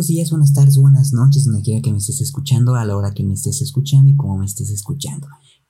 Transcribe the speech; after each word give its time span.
buenos 0.00 0.08
días, 0.08 0.30
buenas 0.30 0.54
tardes, 0.54 0.78
buenas 0.78 1.12
noches, 1.12 1.44
donde 1.44 1.60
quiera 1.60 1.82
que 1.82 1.92
me 1.92 1.98
estés 1.98 2.22
escuchando, 2.22 2.74
a 2.74 2.86
la 2.86 2.96
hora 2.96 3.12
que 3.12 3.22
me 3.22 3.34
estés 3.34 3.60
escuchando 3.60 4.10
y 4.10 4.16
como 4.16 4.38
me 4.38 4.46
estés 4.46 4.70
escuchando. 4.70 5.26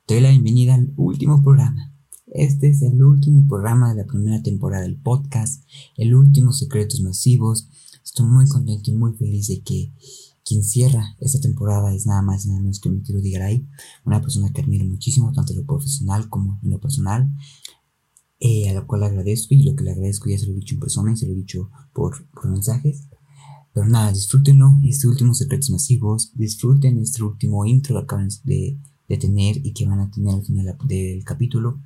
Te 0.06 0.14
doy 0.14 0.22
la 0.22 0.30
bienvenida 0.30 0.76
al 0.76 0.92
último 0.96 1.42
programa. 1.42 1.92
Este 2.28 2.70
es 2.70 2.80
el 2.82 3.02
último 3.02 3.48
programa 3.48 3.92
de 3.92 4.02
la 4.02 4.06
primera 4.06 4.40
temporada 4.40 4.84
del 4.84 5.00
podcast, 5.00 5.64
el 5.96 6.14
último 6.14 6.52
Secretos 6.52 7.00
Masivos. 7.00 7.70
Estoy 8.04 8.26
muy 8.26 8.46
contento 8.46 8.92
y 8.92 8.94
muy 8.94 9.14
feliz 9.14 9.48
de 9.48 9.62
que 9.62 9.92
quien 10.44 10.62
cierra 10.62 11.16
esta 11.18 11.40
temporada 11.40 11.92
es 11.92 12.06
nada 12.06 12.22
más 12.22 12.44
y 12.44 12.50
nada 12.50 12.60
menos 12.60 12.78
que 12.78 12.88
mi 12.88 13.02
querido 13.02 13.22
Digaray, 13.22 13.66
una 14.04 14.20
persona 14.20 14.52
que 14.52 14.60
admiro 14.60 14.84
muchísimo, 14.84 15.32
tanto 15.32 15.54
en 15.54 15.58
lo 15.58 15.66
profesional 15.66 16.28
como 16.28 16.60
en 16.62 16.70
lo 16.70 16.78
personal, 16.78 17.28
eh, 18.38 18.70
a 18.70 18.74
la 18.74 18.86
cual 18.86 19.02
agradezco 19.02 19.56
y 19.56 19.64
lo 19.64 19.74
que 19.74 19.82
le 19.82 19.90
agradezco 19.90 20.30
ya 20.30 20.38
se 20.38 20.46
lo 20.46 20.52
he 20.52 20.54
dicho 20.54 20.76
en 20.76 20.80
persona 20.80 21.12
y 21.12 21.16
se 21.16 21.26
lo 21.26 21.32
he 21.32 21.36
dicho 21.36 21.68
por, 21.92 22.30
por 22.30 22.48
mensajes. 22.48 23.09
Pero 23.72 23.86
nada, 23.86 24.12
disfrútenlo, 24.12 24.78
este 24.84 25.06
último 25.06 25.34
Secretos 25.34 25.70
Masivos, 25.70 26.32
disfruten 26.34 26.98
este 26.98 27.22
último 27.22 27.64
intro 27.64 27.94
que 27.94 28.02
acaban 28.02 28.28
de, 28.44 28.80
de 29.08 29.16
tener 29.16 29.64
y 29.64 29.72
que 29.72 29.86
van 29.86 30.00
a 30.00 30.10
tener 30.10 30.34
al 30.34 30.44
final 30.44 30.76
del 30.84 31.24
capítulo. 31.24 31.80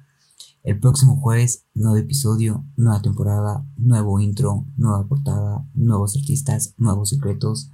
El 0.63 0.81
próximo 0.81 1.21
jueves, 1.21 1.67
nuevo 1.75 1.97
episodio, 1.99 2.65
nueva 2.77 3.03
temporada, 3.03 3.67
nuevo 3.77 4.19
intro, 4.19 4.67
nueva 4.79 5.07
portada, 5.07 5.69
nuevos 5.75 6.17
artistas, 6.17 6.75
nuevos 6.79 7.11
secretos, 7.11 7.71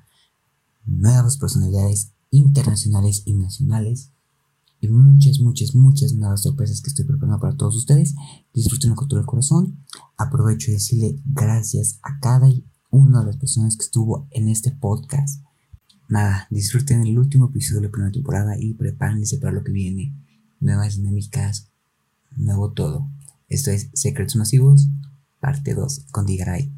nuevas 0.86 1.36
personalidades 1.36 2.12
internacionales 2.30 3.22
y 3.26 3.34
nacionales 3.34 4.10
y 4.80 4.88
muchas, 4.88 5.40
muchas, 5.40 5.74
muchas 5.74 6.14
nuevas 6.14 6.42
sorpresas 6.42 6.80
que 6.80 6.88
estoy 6.88 7.04
preparando 7.04 7.38
para 7.38 7.56
todos 7.56 7.76
ustedes. 7.76 8.14
Disfruten 8.54 8.94
con 8.94 9.08
todo 9.08 9.20
el 9.20 9.26
corazón. 9.26 9.84
Aprovecho 10.16 10.68
de 10.68 10.74
decirle 10.74 11.20
gracias 11.26 11.98
a 12.02 12.18
cada 12.18 12.48
una 12.90 13.20
de 13.20 13.26
las 13.26 13.36
personas 13.36 13.76
que 13.76 13.84
estuvo 13.84 14.26
en 14.30 14.48
este 14.48 14.72
podcast. 14.72 15.42
Nada, 16.08 16.46
disfruten 16.50 17.06
el 17.06 17.18
último 17.18 17.46
episodio 17.46 17.80
de 17.80 17.86
la 17.86 17.92
primera 17.92 18.12
temporada 18.12 18.56
y 18.58 18.74
prepárense 18.74 19.38
para 19.38 19.52
lo 19.52 19.62
que 19.62 19.72
viene. 19.72 20.12
Nuevas 20.58 20.96
dinámicas, 20.96 21.70
nuevo 22.36 22.72
todo. 22.72 23.08
Esto 23.48 23.70
es 23.70 23.90
Secretos 23.94 24.36
Masivos, 24.36 24.88
parte 25.38 25.74
2, 25.74 26.06
con 26.10 26.26
Digaray. 26.26 26.70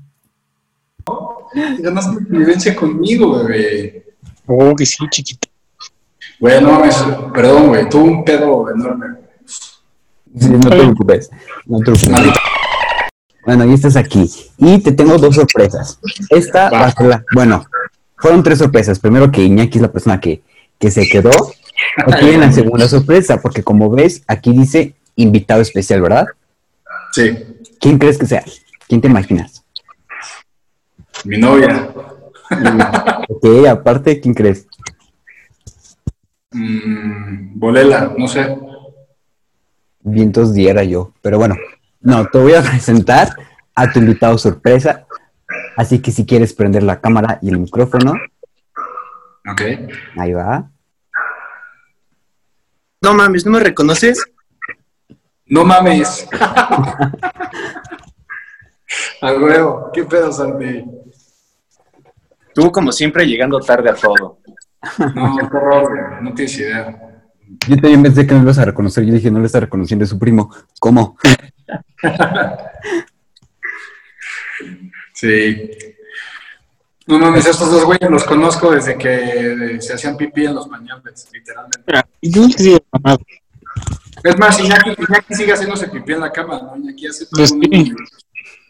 Ganaste 1.80 2.24
convivencia 2.26 2.76
conmigo, 2.76 3.42
bebé. 3.42 4.14
Oh, 4.46 4.74
que 4.76 4.86
sí, 4.86 5.04
chiquito. 5.10 5.48
Bueno, 6.38 6.82
perdón, 7.32 7.68
güey, 7.68 7.88
tuve 7.88 8.02
un 8.02 8.24
pedo 8.24 8.70
enorme. 8.70 9.06
no 10.34 10.60
te 10.60 10.68
preocupes, 10.68 11.30
no 11.66 11.78
te 11.78 11.92
preocupes. 11.92 12.51
Bueno, 13.44 13.64
y 13.66 13.74
estás 13.74 13.96
aquí. 13.96 14.30
Y 14.58 14.78
te 14.78 14.92
tengo 14.92 15.18
dos 15.18 15.34
sorpresas. 15.34 15.98
Esta 16.30 16.70
va, 16.70 16.86
a 16.86 16.92
ser 16.92 17.06
la. 17.06 17.24
Bueno, 17.34 17.64
fueron 18.16 18.42
tres 18.42 18.58
sorpresas. 18.58 18.98
Primero 18.98 19.30
que 19.30 19.42
Iñaki 19.42 19.78
es 19.78 19.82
la 19.82 19.92
persona 19.92 20.20
que, 20.20 20.42
que 20.78 20.90
se 20.90 21.08
quedó. 21.08 21.30
Aquí 22.06 22.24
viene 22.24 22.46
la 22.46 22.52
segunda 22.52 22.88
sorpresa, 22.88 23.40
porque 23.40 23.62
como 23.62 23.90
ves, 23.90 24.22
aquí 24.26 24.52
dice 24.52 24.94
invitado 25.16 25.60
especial, 25.60 26.02
¿verdad? 26.02 26.26
Sí. 27.12 27.36
¿Quién 27.80 27.98
crees 27.98 28.18
que 28.18 28.26
sea? 28.26 28.44
¿Quién 28.88 29.00
te 29.00 29.08
imaginas? 29.08 29.64
Mi 31.24 31.38
novia. 31.38 31.90
ok, 33.28 33.66
aparte, 33.68 34.20
¿quién 34.20 34.34
crees? 34.34 34.66
Mm, 36.52 37.58
Bolela, 37.58 38.14
no 38.16 38.28
sé. 38.28 38.56
Vientos 40.00 40.52
diera 40.52 40.84
yo, 40.84 41.12
pero 41.22 41.38
bueno, 41.38 41.56
no, 42.02 42.26
te 42.26 42.38
voy 42.38 42.54
a 42.54 42.62
presentar 42.62 43.28
a 43.74 43.92
tu 43.92 43.98
invitado 43.98 44.36
sorpresa. 44.38 45.06
Así 45.76 46.00
que 46.00 46.10
si 46.10 46.26
quieres 46.26 46.52
prender 46.52 46.82
la 46.82 47.00
cámara 47.00 47.38
y 47.42 47.48
el 47.48 47.58
micrófono. 47.58 48.14
Ok. 49.50 49.62
Ahí 50.16 50.32
va. 50.32 50.70
No 53.00 53.14
mames, 53.14 53.44
¿no 53.44 53.52
me 53.52 53.60
reconoces? 53.60 54.24
No 55.46 55.64
mames. 55.64 56.28
A 59.22 59.32
huevo, 59.32 59.90
qué 59.92 60.04
pedo, 60.04 60.30
Santi. 60.32 60.84
Tú, 62.54 62.70
como 62.70 62.92
siempre, 62.92 63.26
llegando 63.26 63.58
tarde 63.60 63.88
a 63.88 63.94
todo. 63.94 64.38
No, 65.14 65.36
qué 65.36 65.56
horror. 65.56 66.22
No 66.22 66.34
tienes 66.34 66.58
idea. 66.58 67.22
Yo 67.68 67.76
también 67.76 68.02
pensé 68.02 68.26
que 68.26 68.34
me 68.34 68.40
ibas 68.42 68.58
a 68.58 68.64
reconocer. 68.64 69.04
Yo 69.04 69.14
dije, 69.14 69.30
no 69.30 69.38
le 69.38 69.46
está 69.46 69.60
reconociendo 69.60 70.04
a 70.04 70.08
su 70.08 70.18
primo. 70.18 70.54
¿Cómo? 70.78 71.16
Sí. 75.14 75.70
No 77.06 77.18
mames, 77.18 77.46
estos 77.46 77.70
dos 77.70 77.84
güeyes 77.84 78.10
los 78.10 78.24
conozco 78.24 78.70
desde 78.70 78.96
que 78.96 79.78
se 79.80 79.92
hacían 79.94 80.16
pipí 80.16 80.46
en 80.46 80.54
los 80.54 80.68
pañales, 80.68 81.28
literalmente. 81.32 81.92
Y 82.20 82.30
tú 82.32 82.48
sí, 82.50 82.78
mamá. 82.92 83.18
Es 84.22 84.38
más, 84.38 84.58
Iñaki, 84.60 84.90
Iñaki 84.90 85.34
sigue 85.34 85.52
haciéndose 85.52 85.88
pipí 85.88 86.12
en 86.12 86.20
la 86.20 86.30
cama, 86.32 86.60
¿no? 86.62 86.76
Iñaki 86.76 87.06
hace 87.08 87.26
todo 87.26 87.38
Pues 87.38 87.50
un-. 87.52 87.96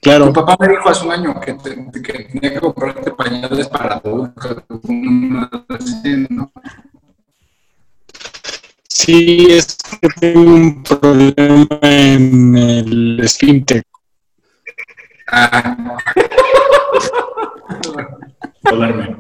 Claro. 0.01 0.27
Tu 0.27 0.33
papá 0.33 0.57
me 0.61 0.69
dijo 0.69 0.89
hace 0.89 1.05
un 1.07 1.13
año 1.13 1.41
que, 1.41 1.55
te- 1.55 2.03
que 2.03 2.25
tenía 2.25 2.55
que 2.55 2.61
comprarte 2.61 3.11
pañales 3.13 3.69
para 3.69 3.97
adultos. 3.97 4.57
¿no? 4.89 6.53
Sí, 8.95 9.47
es 9.51 9.77
que 10.01 10.09
tengo 10.21 10.41
un 10.55 10.83
problema 10.83 11.67
en 11.81 12.55
el 12.57 13.21
esfínter. 13.21 13.83
Ah. 15.29 15.97
Joderme. 18.69 19.17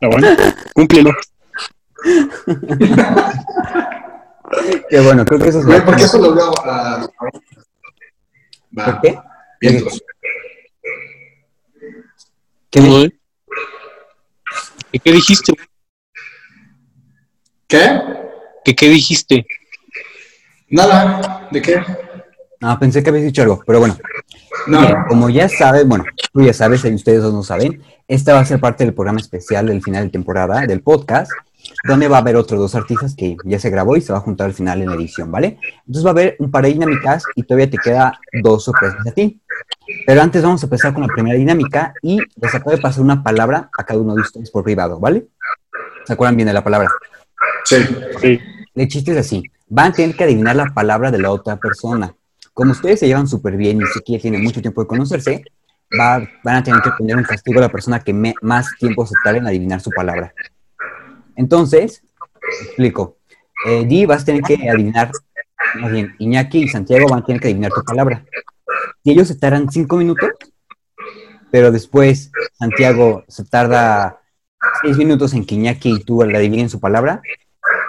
Ah, 0.00 0.06
bueno, 0.10 0.28
cúmplelo. 0.74 1.10
Qué 4.88 5.00
bueno, 5.00 5.24
creo 5.26 5.38
que 5.38 5.48
eso 5.50 5.58
es 5.60 5.66
Güey, 5.66 5.78
la 5.78 5.84
¿por 5.84 5.96
qué 5.96 6.02
eso 6.04 6.18
lo 6.18 6.34
veo 6.34 6.52
a... 6.64 7.06
Va, 8.78 8.84
¿Por 8.86 9.00
qué? 9.02 9.18
vientos. 9.60 10.02
¿Qué 12.70 12.80
me- 12.80 13.12
¿Y 14.92 14.98
qué 14.98 15.12
dijiste? 15.12 15.52
¿Qué? 17.68 18.00
¿Qué, 18.70 18.76
qué 18.76 18.88
dijiste? 18.88 19.46
Nada. 20.68 21.48
¿De 21.50 21.60
qué? 21.60 21.82
Ah, 22.60 22.78
pensé 22.78 23.02
que 23.02 23.10
habías 23.10 23.24
dicho 23.24 23.42
algo, 23.42 23.64
pero 23.66 23.80
bueno. 23.80 23.98
No. 24.68 25.06
Como 25.08 25.28
ya 25.28 25.48
sabes, 25.48 25.84
bueno, 25.88 26.04
tú 26.32 26.42
ya 26.42 26.52
sabes, 26.52 26.84
y 26.84 26.94
ustedes 26.94 27.22
dos 27.22 27.34
no 27.34 27.42
saben, 27.42 27.82
esta 28.06 28.32
va 28.34 28.38
a 28.38 28.44
ser 28.44 28.60
parte 28.60 28.84
del 28.84 28.94
programa 28.94 29.18
especial 29.18 29.66
del 29.66 29.82
final 29.82 30.04
de 30.04 30.10
temporada 30.10 30.60
del 30.68 30.82
podcast, 30.82 31.32
donde 31.82 32.06
va 32.06 32.18
a 32.18 32.20
haber 32.20 32.36
otros 32.36 32.60
dos 32.60 32.76
artistas 32.76 33.16
que 33.16 33.36
ya 33.44 33.58
se 33.58 33.70
grabó 33.70 33.96
y 33.96 34.02
se 34.02 34.12
va 34.12 34.18
a 34.18 34.22
juntar 34.22 34.46
al 34.46 34.54
final 34.54 34.80
en 34.82 34.90
la 34.90 34.94
edición, 34.94 35.32
¿vale? 35.32 35.58
Entonces 35.78 36.04
va 36.04 36.10
a 36.10 36.12
haber 36.12 36.36
un 36.38 36.52
par 36.52 36.62
de 36.62 36.72
dinámicas 36.72 37.24
y 37.34 37.42
todavía 37.42 37.70
te 37.70 37.78
queda 37.78 38.20
dos 38.40 38.62
sorpresas 38.64 39.04
a 39.04 39.10
ti. 39.10 39.40
Pero 40.06 40.22
antes 40.22 40.44
vamos 40.44 40.62
a 40.62 40.66
empezar 40.66 40.92
con 40.92 41.02
la 41.02 41.08
primera 41.08 41.36
dinámica 41.36 41.92
y 42.02 42.20
les 42.40 42.54
acabo 42.54 42.70
de 42.70 42.78
pasar 42.78 43.02
una 43.02 43.20
palabra 43.20 43.68
a 43.76 43.84
cada 43.84 43.98
uno 43.98 44.14
de 44.14 44.20
ustedes 44.20 44.48
por 44.52 44.62
privado, 44.62 45.00
¿vale? 45.00 45.26
¿Se 46.04 46.12
acuerdan 46.12 46.36
bien 46.36 46.46
de 46.46 46.52
la 46.52 46.62
palabra? 46.62 46.88
Sí. 47.64 47.76
Sí. 48.20 48.40
El 48.74 48.88
chiste 48.88 49.12
es 49.12 49.18
así, 49.18 49.42
van 49.68 49.90
a 49.90 49.94
tener 49.94 50.16
que 50.16 50.24
adivinar 50.24 50.56
la 50.56 50.66
palabra 50.66 51.10
de 51.10 51.18
la 51.18 51.30
otra 51.30 51.56
persona. 51.56 52.14
Como 52.54 52.72
ustedes 52.72 53.00
se 53.00 53.06
llevan 53.06 53.26
súper 53.26 53.56
bien 53.56 53.80
y 53.80 53.84
ya 53.84 54.18
tienen 54.20 54.42
mucho 54.42 54.60
tiempo 54.60 54.80
de 54.82 54.86
conocerse, 54.88 55.44
va- 55.98 56.22
van 56.44 56.56
a 56.56 56.62
tener 56.62 56.80
que 56.82 56.90
poner 56.96 57.16
un 57.16 57.24
castigo 57.24 57.58
a 57.58 57.62
la 57.62 57.68
persona 57.68 58.00
que 58.00 58.12
más 58.42 58.76
tiempo 58.78 59.06
se 59.06 59.14
tarde 59.24 59.38
en 59.38 59.46
adivinar 59.46 59.80
su 59.80 59.90
palabra. 59.90 60.32
Entonces, 61.36 62.02
explico. 62.66 63.16
Eh, 63.66 63.84
Di, 63.86 64.06
vas 64.06 64.22
a 64.22 64.24
tener 64.26 64.42
que 64.42 64.68
adivinar, 64.68 65.10
más 65.80 65.92
bien, 65.92 66.14
Iñaki 66.18 66.62
y 66.64 66.68
Santiago 66.68 67.06
van 67.08 67.20
a 67.22 67.24
tener 67.24 67.40
que 67.40 67.48
adivinar 67.48 67.72
tu 67.72 67.82
palabra. 67.84 68.24
Si 69.04 69.10
ellos 69.10 69.28
se 69.28 69.36
tardan 69.36 69.70
cinco 69.70 69.96
minutos, 69.96 70.30
pero 71.50 71.70
después 71.72 72.30
Santiago 72.58 73.24
se 73.28 73.44
tarda 73.44 74.20
seis 74.82 74.96
minutos 74.96 75.34
en 75.34 75.44
que 75.44 75.54
Iñaki 75.56 75.92
y 75.96 76.04
tú 76.04 76.22
le 76.22 76.36
adivinen 76.36 76.68
su 76.68 76.80
palabra, 76.80 77.20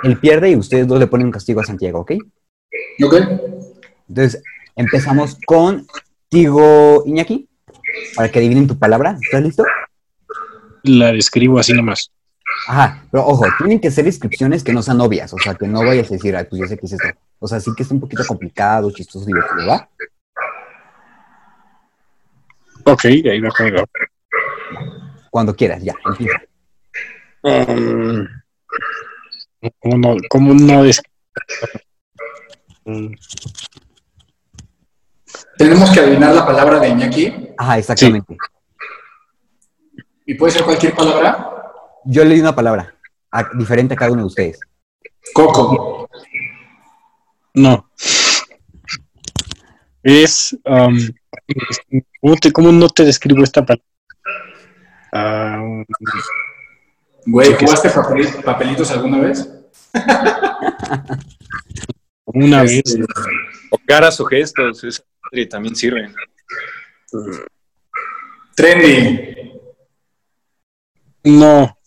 él 0.04 0.18
pierde 0.18 0.52
y 0.52 0.56
ustedes 0.56 0.88
dos 0.88 1.00
le 1.00 1.08
ponen 1.08 1.28
un 1.28 1.32
castigo 1.32 1.62
a 1.62 1.66
Santiago, 1.66 2.00
¿ok? 2.00 2.14
¿Ok? 3.04 3.16
Entonces, 4.10 4.44
empezamos 4.76 5.38
contigo, 5.46 7.04
Iñaki, 7.06 7.48
para 8.16 8.30
que 8.30 8.40
adivinen 8.40 8.68
tu 8.68 8.78
palabra. 8.78 9.18
¿Estás 9.22 9.44
listo? 9.44 9.64
La 10.84 11.12
describo 11.12 11.60
así 11.60 11.74
nomás. 11.74 12.12
Ajá, 12.68 13.04
pero 13.12 13.26
ojo, 13.26 13.46
tienen 13.58 13.80
que 13.80 13.92
ser 13.92 14.06
descripciones 14.06 14.64
que 14.64 14.74
no 14.74 14.82
sean 14.82 15.02
obvias, 15.02 15.34
o 15.34 15.38
sea, 15.38 15.56
que 15.56 15.68
no 15.68 15.86
vayas 15.86 16.10
a 16.12 16.14
decir, 16.14 16.36
ay, 16.36 16.46
pues 16.50 16.62
ya 16.62 16.68
sé 16.68 16.78
qué 16.78 16.86
es 16.86 16.94
esto. 16.94 17.08
O 17.40 17.48
sea, 17.48 17.60
sí 17.60 17.72
que 17.76 17.84
es 17.84 17.92
un 17.92 18.00
poquito 18.00 18.24
complicado, 18.28 18.92
chistoso, 18.92 19.26
divertido, 19.26 19.68
¿va? 19.68 19.90
Ok, 22.86 23.06
ahí 23.06 23.40
va 23.40 23.50
conmigo. 23.50 23.84
Cuando 25.30 25.56
quieras, 25.56 25.82
ya, 25.82 25.96
empieza. 26.06 26.42
Um, 27.44 28.28
¿Cómo 29.80 29.98
no? 29.98 30.16
¿Cómo 30.30 30.54
no 30.54 30.84
es? 30.86 31.02
Mm, 32.86 33.14
Tenemos 35.58 35.92
que 35.92 36.00
adivinar 36.00 36.34
la 36.34 36.46
palabra 36.46 36.80
de 36.80 36.90
Iñaki 36.90 37.50
Ajá, 37.58 37.78
exactamente. 37.78 38.36
y 40.26 40.34
puede 40.36 40.52
ser 40.54 40.64
cualquier 40.64 40.96
palabra. 40.96 41.48
yo 42.06 42.24
le 42.26 42.34
di 42.36 42.42
una 42.42 42.56
palabra 42.56 42.96
a- 43.32 43.50
diferente 43.54 43.94
a 43.94 43.98
cada 43.98 44.12
uno 44.12 44.22
de 44.22 44.28
ustedes. 44.28 44.60
Coco. 45.34 46.10
No. 47.54 47.90
Es. 50.04 50.58
um, 50.66 50.98
¿cómo, 52.22 52.36
te- 52.38 52.52
cómo 52.52 52.72
no 52.72 52.90
te 52.90 53.04
describo 53.06 53.44
esta 53.44 53.64
palabra? 53.64 53.86
Ah, 55.14 55.62
Güey, 57.26 57.54
¿jugaste 57.56 57.90
papeli- 57.90 58.44
papelitos 58.44 58.92
alguna 58.92 59.20
vez? 59.20 59.48
una 62.26 62.62
vez. 62.64 62.82
Este, 62.86 63.04
O 63.70 63.78
caras 63.86 64.20
o 64.20 64.26
gestos, 64.26 64.84
esa 64.84 65.04
madre 65.24 65.46
también 65.46 65.76
sirven. 65.76 66.14
Trendy. 68.56 69.52
No. 71.24 71.78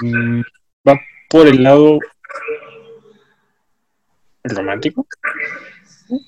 Mm, 0.00 0.40
Va 0.88 0.98
por 1.28 1.46
el 1.48 1.62
lado. 1.62 1.98
¿El 4.42 4.56
romántico? 4.56 5.06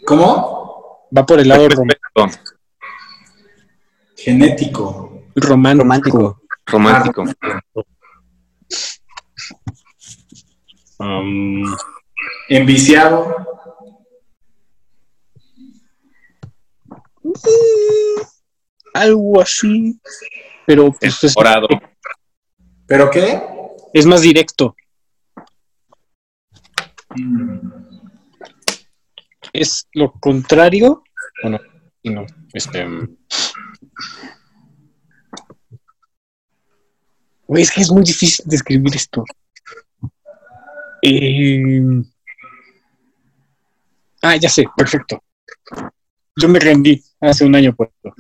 ¿Cómo? 0.07 1.09
Va 1.17 1.25
por 1.27 1.41
el 1.41 1.49
lado 1.49 1.69
rom- 1.69 1.89
Respeto, 1.89 2.27
Genético. 4.17 5.23
romántico. 5.35 5.83
Romántico. 5.85 6.42
Romántico. 6.67 7.25
Um, 10.99 11.65
Enviciado. 12.49 13.53
algo 18.95 19.41
así. 19.41 20.01
Pero 20.67 20.93
pues, 20.93 21.25
es. 21.25 21.35
¿Pero 22.87 23.11
qué? 23.11 23.41
es 23.93 24.07
más 24.07 24.23
directo. 24.23 24.75
Mm, 27.15 27.59
Es 29.53 29.89
lo 29.93 30.13
contrario. 30.13 31.03
Bueno, 31.43 31.59
no. 32.05 32.27
Este. 32.53 32.87
mm. 32.87 33.17
Güey, 37.53 37.65
es 37.65 37.71
que 37.71 37.83
es 37.83 37.91
muy 37.93 38.03
difícil 38.03 38.47
describir 38.49 38.95
esto. 38.97 39.23
Eh, 41.03 41.83
Ah, 44.23 44.37
ya 44.37 44.49
sé, 44.49 44.65
perfecto. 44.75 45.23
Yo 46.41 46.49
me 46.49 46.59
rendí 46.61 47.03
hace 47.21 47.45
un 47.45 47.55
año 47.55 47.75
por 47.75 47.93
eso. 48.03 48.15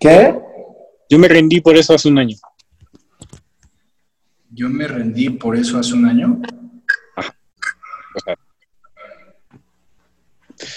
¿Qué? 0.00 0.34
Yo 1.08 1.18
me 1.20 1.28
rendí 1.28 1.60
por 1.60 1.76
eso 1.76 1.94
hace 1.94 2.08
un 2.08 2.18
año. 2.18 2.36
Yo 4.50 4.68
me 4.68 4.88
rendí 4.88 5.30
por 5.30 5.54
eso 5.54 5.78
hace 5.78 5.92
un 5.94 6.06
año. 6.06 6.40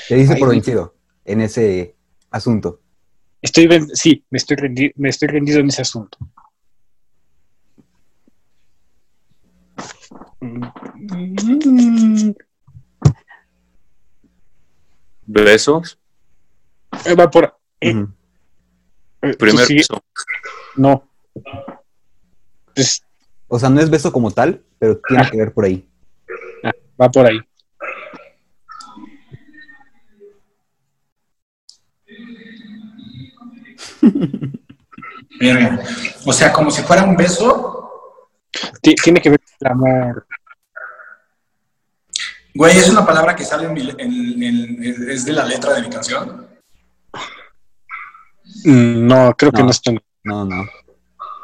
Te 0.08 0.16
dice 0.16 0.34
Ay, 0.34 0.40
por 0.40 0.50
vencido 0.50 0.96
en 1.24 1.42
ese 1.42 1.96
asunto. 2.30 2.82
Estoy 3.42 3.68
sí, 3.94 4.24
me 4.30 4.38
estoy 4.38 4.58
rendi- 4.58 4.94
me 4.98 5.10
estoy 5.10 5.30
rendido 5.30 5.62
en 5.62 5.70
ese 5.70 5.82
asunto. 5.82 6.20
Besos. 15.26 16.00
eh, 17.06 17.16
Va 17.16 17.30
por. 17.30 17.58
eh, 17.82 17.94
Ujú. 17.94 18.14
eh, 19.22 19.34
Primer 19.38 19.38
pues 19.56 19.68
sí, 19.68 19.76
beso. 19.76 20.04
No. 20.76 21.08
O 23.48 23.60
sea, 23.60 23.70
no 23.70 23.80
es 23.80 23.90
beso 23.90 24.12
como 24.12 24.32
tal, 24.32 24.64
pero 24.80 25.00
tiene 25.08 25.30
que 25.30 25.38
ver 25.38 25.54
por 25.54 25.66
ahí. 25.66 25.88
va 27.00 27.10
por 27.10 27.26
ahí. 27.26 27.40
Verga. 35.40 35.80
O 36.26 36.34
sea, 36.34 36.52
como 36.54 36.72
si 36.72 36.82
fuera 36.82 37.04
un 37.04 37.16
beso. 37.16 37.90
Ti- 38.82 38.96
Tiene 38.96 39.22
que 39.22 39.30
ver 39.30 39.40
con 39.40 39.68
el 39.68 39.72
amor. 39.72 40.28
Güey, 42.56 42.78
es 42.78 42.90
una 42.90 43.06
palabra 43.06 43.36
que 43.36 43.44
sale 43.44 43.66
en, 43.68 43.74
mi- 43.74 43.90
en- 43.98 44.44
en- 44.44 45.10
es 45.10 45.26
de 45.26 45.34
la 45.34 45.46
letra 45.46 45.74
de 45.74 45.82
mi 45.82 45.90
canción. 45.90 46.48
Mm, 48.64 49.08
No, 49.08 49.34
creo 49.38 49.52
que 49.52 49.62
No. 49.64 49.70
está. 49.70 49.92
No, 50.24 50.46
no. 50.46 50.66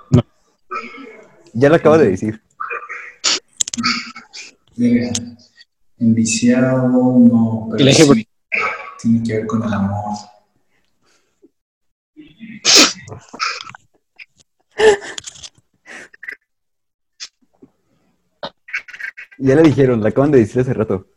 No. 0.10 0.24
Ya 1.54 1.70
lo 1.70 1.76
acabo 1.76 1.98
de 1.98 2.12
decir. 2.12 2.42
Verga. 4.78 5.12
Enviciado, 6.00 6.88
no. 6.88 7.68
Pero 7.72 7.82
El 7.84 7.88
eje- 7.90 8.06
sí, 8.16 8.28
tiene 9.02 9.24
que 9.24 9.34
ver 9.34 9.48
con 9.48 9.64
el 9.64 9.74
amor. 9.74 10.16
Ya 19.44 19.56
le 19.56 19.64
dijeron, 19.64 20.02
lo 20.02 20.08
acaban 20.08 20.30
de 20.30 20.38
decir 20.38 20.62
hace 20.62 20.72
rato. 20.72 21.08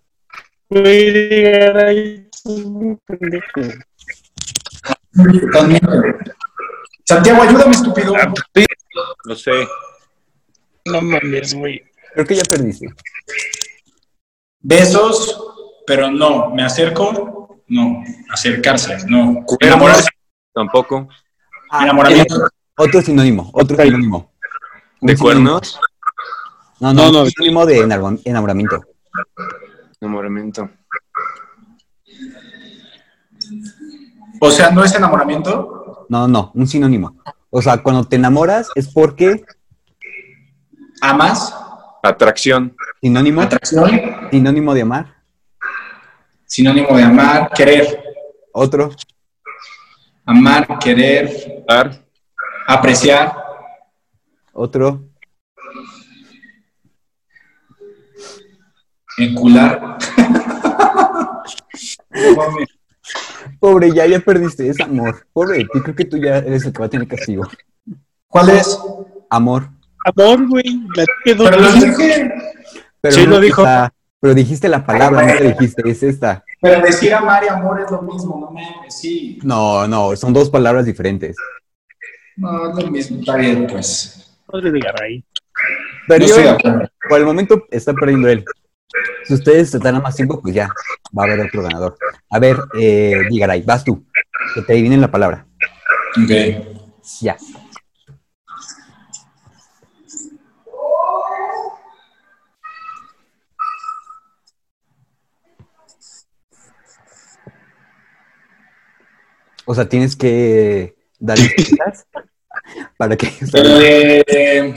Santiago, 7.04 7.42
ayúdame, 7.42 7.72
estúpido. 7.72 8.14
Sí, 8.54 8.64
lo 9.24 9.36
sé. 9.36 9.68
No 10.86 11.02
mames, 11.02 11.52
güey. 11.54 11.82
Creo 12.14 12.26
que 12.26 12.36
ya 12.36 12.42
perdiste. 12.48 12.86
Besos, 14.60 15.38
pero 15.86 16.10
no. 16.10 16.48
Me 16.54 16.62
acerco, 16.62 17.60
no. 17.68 18.02
Acercarse, 18.30 18.96
no. 19.06 19.44
Enamorarse, 19.60 20.08
Tampoco. 20.54 21.08
enamoramiento. 21.78 22.48
Otro 22.78 23.02
sinónimo, 23.02 23.50
otro 23.52 23.76
sinónimo. 23.76 24.32
¿De 25.02 25.14
cuernos? 25.14 25.78
No, 25.78 25.80
No, 26.84 26.92
no, 26.92 27.10
no. 27.12 27.22
un 27.22 27.30
sinónimo 27.30 27.64
de 27.64 27.80
enamor- 27.86 28.20
enamoramiento. 28.26 28.84
Enamoramiento. 30.00 30.68
O 34.40 34.50
sea, 34.50 34.70
¿no 34.70 34.84
es 34.84 34.94
enamoramiento? 34.94 36.06
No, 36.10 36.28
no, 36.28 36.50
un 36.54 36.66
sinónimo. 36.66 37.16
O 37.50 37.62
sea, 37.62 37.78
cuando 37.82 38.04
te 38.04 38.16
enamoras 38.16 38.68
es 38.74 38.92
porque 38.92 39.44
¿Amas? 41.00 41.54
Atracción. 42.02 42.76
sinónimo, 43.00 43.40
¿Atracción? 43.40 43.90
sinónimo 44.30 44.74
de 44.74 44.82
amar. 44.82 45.14
Sinónimo 46.44 46.96
de 46.96 47.02
amar, 47.02 47.50
querer. 47.54 48.02
Otro, 48.52 48.90
Amar, 50.26 50.78
querer, 50.78 51.64
Dar. 51.66 52.04
apreciar. 52.66 53.34
otro, 54.52 55.02
Encular. 59.18 59.98
No. 62.10 62.46
Pobre, 63.58 63.92
ya, 63.92 64.06
ya 64.06 64.20
perdiste, 64.20 64.68
es 64.68 64.80
amor. 64.80 65.26
Pobre, 65.32 65.58
ti, 65.64 65.80
creo 65.80 65.94
que 65.94 66.04
tú 66.04 66.16
ya 66.16 66.38
eres 66.38 66.64
el 66.64 66.72
que 66.72 66.78
va 66.78 66.86
a 66.86 66.88
tener 66.88 67.08
castigo. 67.08 67.42
¿Cuál 68.28 68.50
es? 68.50 68.78
Amor. 69.30 69.68
Amor, 70.04 70.48
güey. 70.48 70.80
Pero 71.24 71.50
lo 71.50 71.72
dije. 71.72 72.32
Pero 73.00 73.14
Sí, 73.14 73.24
no, 73.24 73.30
lo 73.32 73.40
dijo. 73.40 73.64
pero 74.20 74.34
dijiste 74.34 74.68
la 74.68 74.86
palabra, 74.86 75.26
no 75.26 75.38
te 75.38 75.44
dijiste, 75.52 75.82
es 75.90 76.02
esta. 76.02 76.44
Pero 76.60 76.80
decir 76.82 77.12
amar 77.12 77.44
y 77.44 77.48
amor 77.48 77.80
es 77.80 77.90
lo 77.90 78.00
mismo, 78.02 78.38
no 78.40 78.50
mames, 78.50 78.98
sí. 78.98 79.38
No, 79.42 79.86
no, 79.86 80.16
son 80.16 80.32
dos 80.32 80.48
palabras 80.48 80.86
diferentes. 80.86 81.36
No, 82.36 82.70
es 82.70 82.84
lo 82.84 82.90
mismo. 82.90 83.20
Está 83.20 83.36
bien, 83.36 83.66
pues. 83.66 84.38
Madre 84.52 84.70
de 84.70 84.80
Garay. 84.80 85.24
No 86.08 86.16
de 86.16 86.48
acuerdo. 86.48 86.88
por 87.08 87.18
el 87.18 87.26
momento 87.26 87.64
está 87.70 87.92
perdiendo 87.92 88.28
él. 88.28 88.44
Si 89.26 89.34
ustedes 89.34 89.70
se 89.70 89.80
tardan 89.80 90.02
más 90.02 90.16
tiempo, 90.16 90.40
pues 90.40 90.54
ya, 90.54 90.68
va 91.16 91.22
a 91.22 91.26
haber 91.26 91.46
otro 91.46 91.62
ganador. 91.62 91.96
A 92.30 92.38
ver, 92.38 92.56
eh, 92.78 93.22
Digaray, 93.30 93.62
vas 93.62 93.84
tú, 93.84 94.04
que 94.54 94.62
te 94.62 94.72
adivinen 94.74 95.00
la 95.00 95.10
palabra. 95.10 95.46
Ok. 96.22 96.30
Ya. 97.20 97.36
O 109.66 109.74
sea, 109.74 109.88
tienes 109.88 110.14
que 110.14 110.94
darle 111.18 111.48
pistas 111.56 112.06
para 112.98 113.16
que. 113.16 113.32
Eh, 113.54 114.74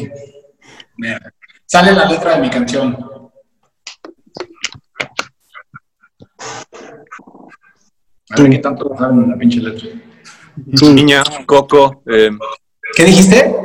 mira, 0.95 1.33
sale 1.65 1.93
la 1.93 2.05
letra 2.05 2.35
de 2.35 2.41
mi 2.41 2.49
canción. 2.49 3.16
A 8.29 8.41
ver 8.41 8.51
qué 8.51 8.57
tanto 8.59 8.95
saben 8.97 9.29
la 9.29 9.37
pinche 9.37 9.59
letra. 9.59 9.87
Piña, 10.79 11.23
coco, 11.45 12.03
eh, 12.07 12.31
¿Qué 12.95 13.05
dijiste? 13.05 13.55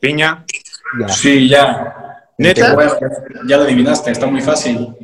piña, 0.00 0.44
Ya. 1.00 1.08
Sí, 1.08 1.48
ya. 1.48 1.94
¿Neta? 2.38 2.74
Bueno, 2.74 2.92
ya, 3.00 3.08
ya 3.46 3.56
lo 3.58 3.62
adivinaste, 3.64 4.10
está 4.10 4.26
muy 4.26 4.40
fácil. 4.40 4.94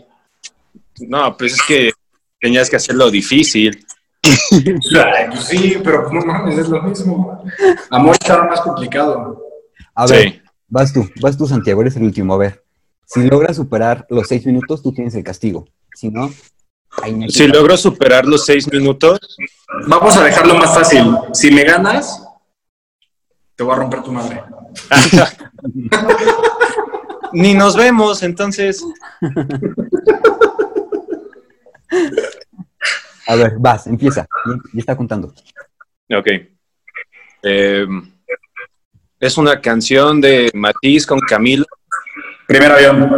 No, 1.00 1.37
pues 1.37 1.52
es 1.54 1.62
que 1.62 1.92
tenías 2.40 2.68
que 2.68 2.76
hacerlo 2.76 3.10
difícil. 3.10 3.87
Ay, 4.50 5.26
pues 5.28 5.44
sí, 5.44 5.78
pero 5.84 6.10
no 6.10 6.20
mames, 6.22 6.58
es 6.58 6.68
lo 6.68 6.82
mismo. 6.82 7.44
Amor 7.90 8.16
estaba 8.20 8.44
más 8.46 8.60
complicado. 8.60 9.40
A 9.94 10.06
ver, 10.06 10.22
Sí. 10.32 10.42
vas 10.68 10.92
tú, 10.92 11.08
vas 11.20 11.37
tú, 11.38 11.46
Santiago, 11.46 11.80
eres 11.82 11.96
el 11.96 12.02
último. 12.02 12.34
A 12.34 12.38
ver, 12.38 12.64
si 13.08 13.22
logras 13.22 13.56
superar 13.56 14.06
los 14.10 14.28
seis 14.28 14.44
minutos, 14.44 14.82
tú 14.82 14.92
tienes 14.92 15.14
el 15.14 15.24
castigo. 15.24 15.66
Si 15.94 16.10
no, 16.10 16.30
Iñaki 17.06 17.32
Si 17.32 17.48
logro 17.48 17.76
superar 17.76 18.26
los 18.26 18.44
seis 18.44 18.70
minutos, 18.70 19.18
Vamos 19.86 20.16
a 20.16 20.24
dejarlo 20.24 20.54
más 20.54 20.74
fácil. 20.74 21.04
Si 21.32 21.50
me 21.50 21.64
ganas, 21.64 22.22
te 23.56 23.64
voy 23.64 23.74
a 23.74 23.76
romper 23.76 24.02
tu 24.02 24.12
madre. 24.12 24.42
ni 27.32 27.54
nos 27.54 27.76
vemos, 27.76 28.22
entonces. 28.22 28.84
A 33.26 33.36
ver, 33.36 33.54
vas, 33.58 33.86
empieza. 33.86 34.26
Ya, 34.46 34.52
ya 34.72 34.80
está 34.80 34.96
contando. 34.96 35.32
Ok. 36.14 36.26
Eh, 37.42 37.86
es 39.20 39.38
una 39.38 39.60
canción 39.60 40.20
de 40.20 40.50
Matiz 40.54 41.06
con 41.06 41.20
Camilo, 41.20 41.66
Primer 42.48 42.72
avión. 42.72 43.10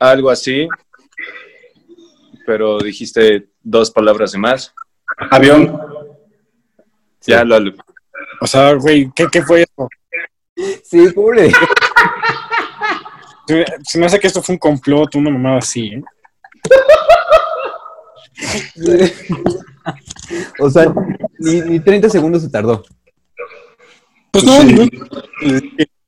algo 0.00 0.28
así. 0.30 0.68
Pero 2.44 2.78
dijiste 2.78 3.48
dos 3.62 3.90
palabras 3.90 4.32
de 4.32 4.38
más. 4.38 4.74
Avión. 5.30 5.78
Ya 7.22 7.44
lo. 7.44 7.56
O 8.40 8.46
sea, 8.46 8.72
güey, 8.74 9.10
¿qué, 9.14 9.26
qué 9.30 9.42
fue 9.42 9.62
eso? 9.62 9.88
Sí, 10.84 11.08
pobre. 11.12 11.50
Se 13.46 13.54
me- 13.54 13.64
Se 13.84 13.98
me 13.98 14.06
hace 14.06 14.18
que 14.20 14.26
esto 14.26 14.42
fue 14.42 14.54
un 14.54 14.58
complot, 14.58 15.14
una 15.14 15.30
mamada 15.30 15.58
así, 15.58 15.86
¿eh? 15.94 16.02
O 20.60 20.68
sea, 20.70 20.92
ni, 21.38 21.60
ni 21.62 21.80
30 21.80 22.08
segundos 22.10 22.42
se 22.42 22.50
tardó. 22.50 22.82
Pues 24.30 24.44
no, 24.44 24.60
Sí. 24.60 24.66
ningún- 24.66 24.90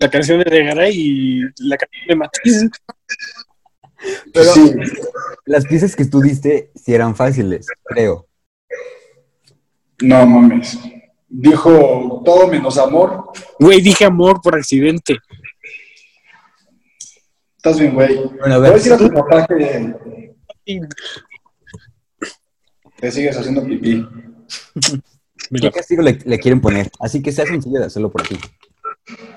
la 0.00 0.10
canción 0.10 0.42
de 0.42 0.64
Garay 0.64 0.92
y 0.96 1.40
la 1.68 1.76
canción 1.76 2.06
de 2.08 2.16
Matiz. 2.16 2.70
Pero 4.32 4.52
Sí. 4.54 4.72
las 5.44 5.66
piezas 5.66 5.94
que 5.94 6.06
tú 6.06 6.20
diste 6.22 6.70
sí 6.74 6.94
eran 6.94 7.14
fáciles, 7.14 7.66
creo. 7.84 8.26
No 10.00 10.24
mames. 10.26 10.78
Dijo 11.28 12.22
todo 12.24 12.48
menos 12.48 12.78
amor. 12.78 13.30
Güey, 13.58 13.82
dije 13.82 14.06
amor 14.06 14.40
por 14.40 14.56
accidente. 14.56 15.18
Estás 17.58 17.78
bien, 17.78 17.94
güey. 17.94 18.16
Bueno, 18.16 18.54
a 18.54 18.58
Voy 18.58 18.66
a 18.68 18.70
ver, 18.70 18.72
decir 18.72 18.92
a 18.94 18.96
tu 18.96 19.10
papá 19.10 19.46
que 19.46 19.94
te 22.96 23.10
sigues 23.12 23.36
haciendo 23.36 23.64
pipí. 23.66 24.06
¿qué 25.60 25.70
castigo 25.70 26.00
le, 26.02 26.18
le 26.24 26.38
quieren 26.38 26.62
poner? 26.62 26.90
Así 26.98 27.20
que 27.22 27.32
sea 27.32 27.44
sencillo 27.44 27.80
de 27.80 27.86
hacerlo 27.86 28.10
por 28.10 28.22
aquí. 28.22 28.38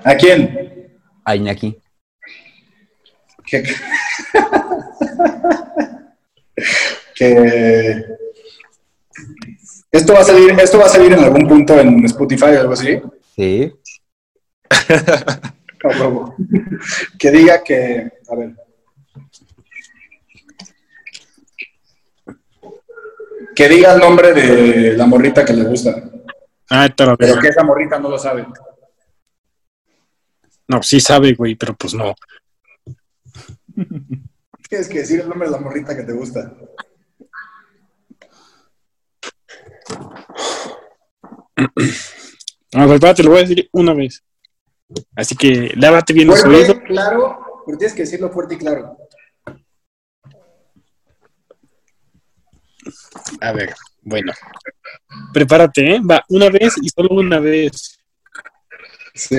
¿A 0.04 0.14
quién? 0.16 0.92
A 1.24 1.36
Iñaki. 1.36 1.78
Que, 3.46 3.62
que 7.14 8.04
esto 9.90 10.12
va 10.12 10.20
a 10.20 10.24
salir, 10.24 10.58
esto 10.58 10.78
va 10.78 10.86
a 10.86 10.88
salir 10.88 11.12
en 11.12 11.20
algún 11.20 11.46
punto 11.46 11.78
en 11.78 12.04
Spotify 12.06 12.56
o 12.56 12.60
algo 12.60 12.72
así. 12.72 13.00
Sí. 13.36 13.72
Que 17.18 17.30
diga 17.30 17.62
que, 17.62 18.10
a 18.28 18.34
ver. 18.34 18.54
Que 23.54 23.68
diga 23.68 23.92
el 23.92 24.00
nombre 24.00 24.32
de 24.32 24.96
la 24.96 25.06
morrita 25.06 25.44
que 25.44 25.52
le 25.52 25.64
gusta. 25.64 25.94
Ah, 26.70 26.88
Pero 26.96 27.38
que 27.38 27.48
esa 27.48 27.62
morrita 27.62 27.98
no 27.98 28.08
lo 28.08 28.18
sabe. 28.18 28.46
No, 30.68 30.82
sí 30.82 31.00
sabe, 31.00 31.34
güey, 31.34 31.54
pero 31.54 31.74
pues 31.76 31.94
no. 31.94 32.14
Tienes 34.68 34.88
que 34.88 34.98
decir 34.98 35.20
el 35.20 35.28
nombre 35.28 35.48
de 35.48 35.52
la 35.52 35.60
morrita 35.60 35.96
que 35.96 36.04
te 36.04 36.12
gusta. 36.12 36.52
A 42.74 42.86
ver, 42.86 42.94
espérate, 42.96 43.22
lo 43.22 43.30
voy 43.30 43.38
a 43.38 43.42
decir 43.42 43.68
una 43.72 43.94
vez. 43.94 44.24
Así 45.14 45.36
que 45.36 45.72
lávate 45.76 46.12
bien 46.12 46.26
los 46.26 46.44
oídos. 46.44 46.66
Fuerte, 46.66 46.86
claro, 46.86 47.38
pero 47.64 47.78
tienes 47.78 47.94
que 47.94 48.02
decirlo 48.02 48.30
fuerte 48.30 48.56
y 48.56 48.58
claro. 48.58 48.96
A 53.40 53.52
ver, 53.52 53.74
bueno. 54.02 54.32
Prepárate, 55.32 55.94
¿eh? 55.94 56.00
Va, 56.00 56.24
una 56.28 56.50
vez 56.50 56.74
y 56.82 56.88
solo 56.88 57.10
una 57.10 57.38
vez. 57.38 57.93
Sí. 59.14 59.36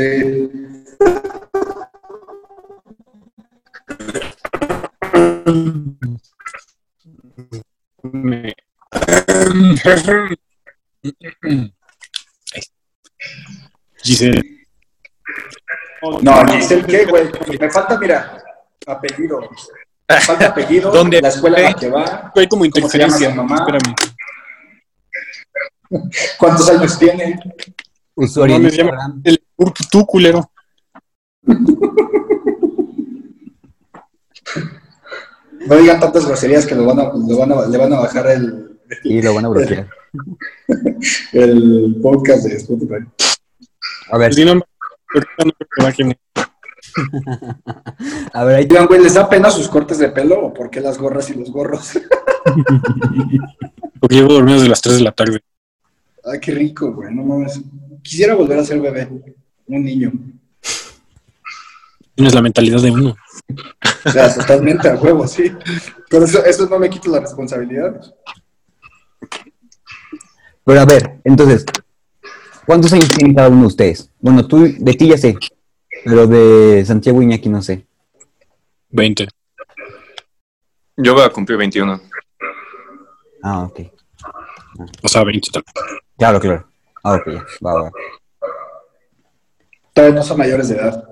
Giselle. 14.03 14.41
No, 16.22 16.46
Giselle, 16.48 16.86
¿qué, 16.86 17.05
güey? 17.05 17.29
Me 17.60 17.70
falta, 17.72 17.98
mira, 18.00 18.44
apellido. 18.88 19.41
Me 20.08 20.22
falta 20.22 20.48
apellido, 20.48 20.91
¿Dónde? 20.91 21.20
la 21.22 21.29
escuela 21.29 21.58
a 21.58 21.62
la 21.62 21.74
que 21.74 21.89
va, 21.89 22.32
Hay 22.36 22.48
como 22.48 22.65
¿Cómo 22.70 22.88
se 22.89 23.00
llama 23.00 23.15
interferencia. 23.17 23.29
mamá? 23.34 23.55
Espérame. 23.55 23.96
cuántos 26.38 26.70
años 26.70 27.00
tiene. 27.00 27.39
Usuario 28.15 28.58
No, 28.60 28.63
me 28.63 28.70
llama-. 28.72 29.13
El 29.57 29.71
tú, 29.89 30.05
culero. 30.05 30.50
No 35.67 35.75
digan 35.77 36.00
tantas 36.00 36.25
groserías 36.25 36.65
que 36.65 36.75
lo 36.75 36.85
van 36.85 37.00
a, 37.00 37.03
lo 37.13 37.38
van 37.38 37.51
a- 37.51 37.65
le 37.67 37.77
van 37.77 37.93
a 37.93 38.00
bajar 38.00 38.27
el, 38.27 38.79
Y 39.03 39.21
lo 39.21 39.33
van 39.33 39.45
a 39.45 39.50
bloquear. 39.50 39.89
el 41.33 41.97
podcast 42.01 42.43
de 42.45 42.55
Spotify. 42.57 43.05
A 44.12 44.17
ver, 44.17 44.33
Si 44.33 44.45
no, 44.45 44.55
va 44.59 45.93
a 48.33 48.43
ver, 48.45 48.55
ahí 48.55 48.65
Digan, 48.65 48.85
güey, 48.85 49.01
¿les 49.01 49.15
da 49.15 49.27
pena 49.27 49.50
sus 49.50 49.67
cortes 49.67 49.97
de 49.97 50.09
pelo 50.09 50.45
o 50.45 50.53
por 50.53 50.69
qué 50.69 50.79
las 50.79 50.97
gorras 50.97 51.29
y 51.29 51.33
los 51.33 51.51
gorros? 51.51 51.91
Porque 54.00 54.15
llevo 54.15 54.33
dormido 54.33 54.57
desde 54.59 54.69
las 54.69 54.81
3 54.81 54.97
de 54.97 55.03
la 55.03 55.12
tarde. 55.12 55.41
Ay, 56.24 56.39
qué 56.39 56.51
rico, 56.51 56.93
güey, 56.93 57.13
no 57.13 57.24
mames. 57.24 57.59
Quisiera 58.03 58.35
volver 58.35 58.59
a 58.59 58.63
ser 58.63 58.79
bebé, 58.79 59.09
un 59.67 59.84
niño. 59.84 60.12
Tienes 62.15 62.34
la 62.34 62.41
mentalidad 62.41 62.81
de 62.81 62.91
uno. 62.91 63.15
O 64.05 64.10
sea, 64.10 64.34
totalmente 64.34 64.89
a 64.89 64.95
huevo, 64.95 65.27
sí. 65.27 65.51
Pero 66.10 66.25
eso, 66.25 66.43
eso 66.45 66.67
no 66.67 66.79
me 66.79 66.89
quita 66.89 67.10
la 67.10 67.19
responsabilidad. 67.19 68.01
Pero 70.63 70.79
a 70.79 70.86
ver, 70.86 71.19
entonces, 71.24 71.65
¿cuántos 72.65 72.91
años 72.93 73.10
tienen 73.10 73.36
cada 73.36 73.50
uno 73.50 73.62
de 73.62 73.67
ustedes? 73.67 74.10
Bueno, 74.19 74.48
tú, 74.48 74.67
de 74.77 74.93
ti 74.93 75.10
ya 75.10 75.17
sé, 75.17 75.38
pero 76.03 76.25
de 76.25 76.84
Santiago 76.86 77.22
Iñaki 77.22 77.50
no 77.50 77.62
sé. 77.62 77.86
20. 78.89 79.27
Yo 80.98 81.13
voy 81.13 81.24
a 81.24 81.29
cumplir 81.29 81.57
21. 81.57 82.01
Ah, 83.43 83.63
ok. 83.63 83.81
O 85.03 85.07
sea, 85.07 85.24
20 85.24 85.50
tal. 85.51 85.63
Claro, 86.17 86.39
claro. 86.39 86.67
Ah, 87.03 87.15
ok. 87.15 87.27
Va, 87.63 87.74
va. 87.74 87.91
Todavía 89.95 90.15
no 90.17 90.23
son 90.23 90.37
mayores 90.37 90.67
de 90.67 90.75
edad. 90.75 91.05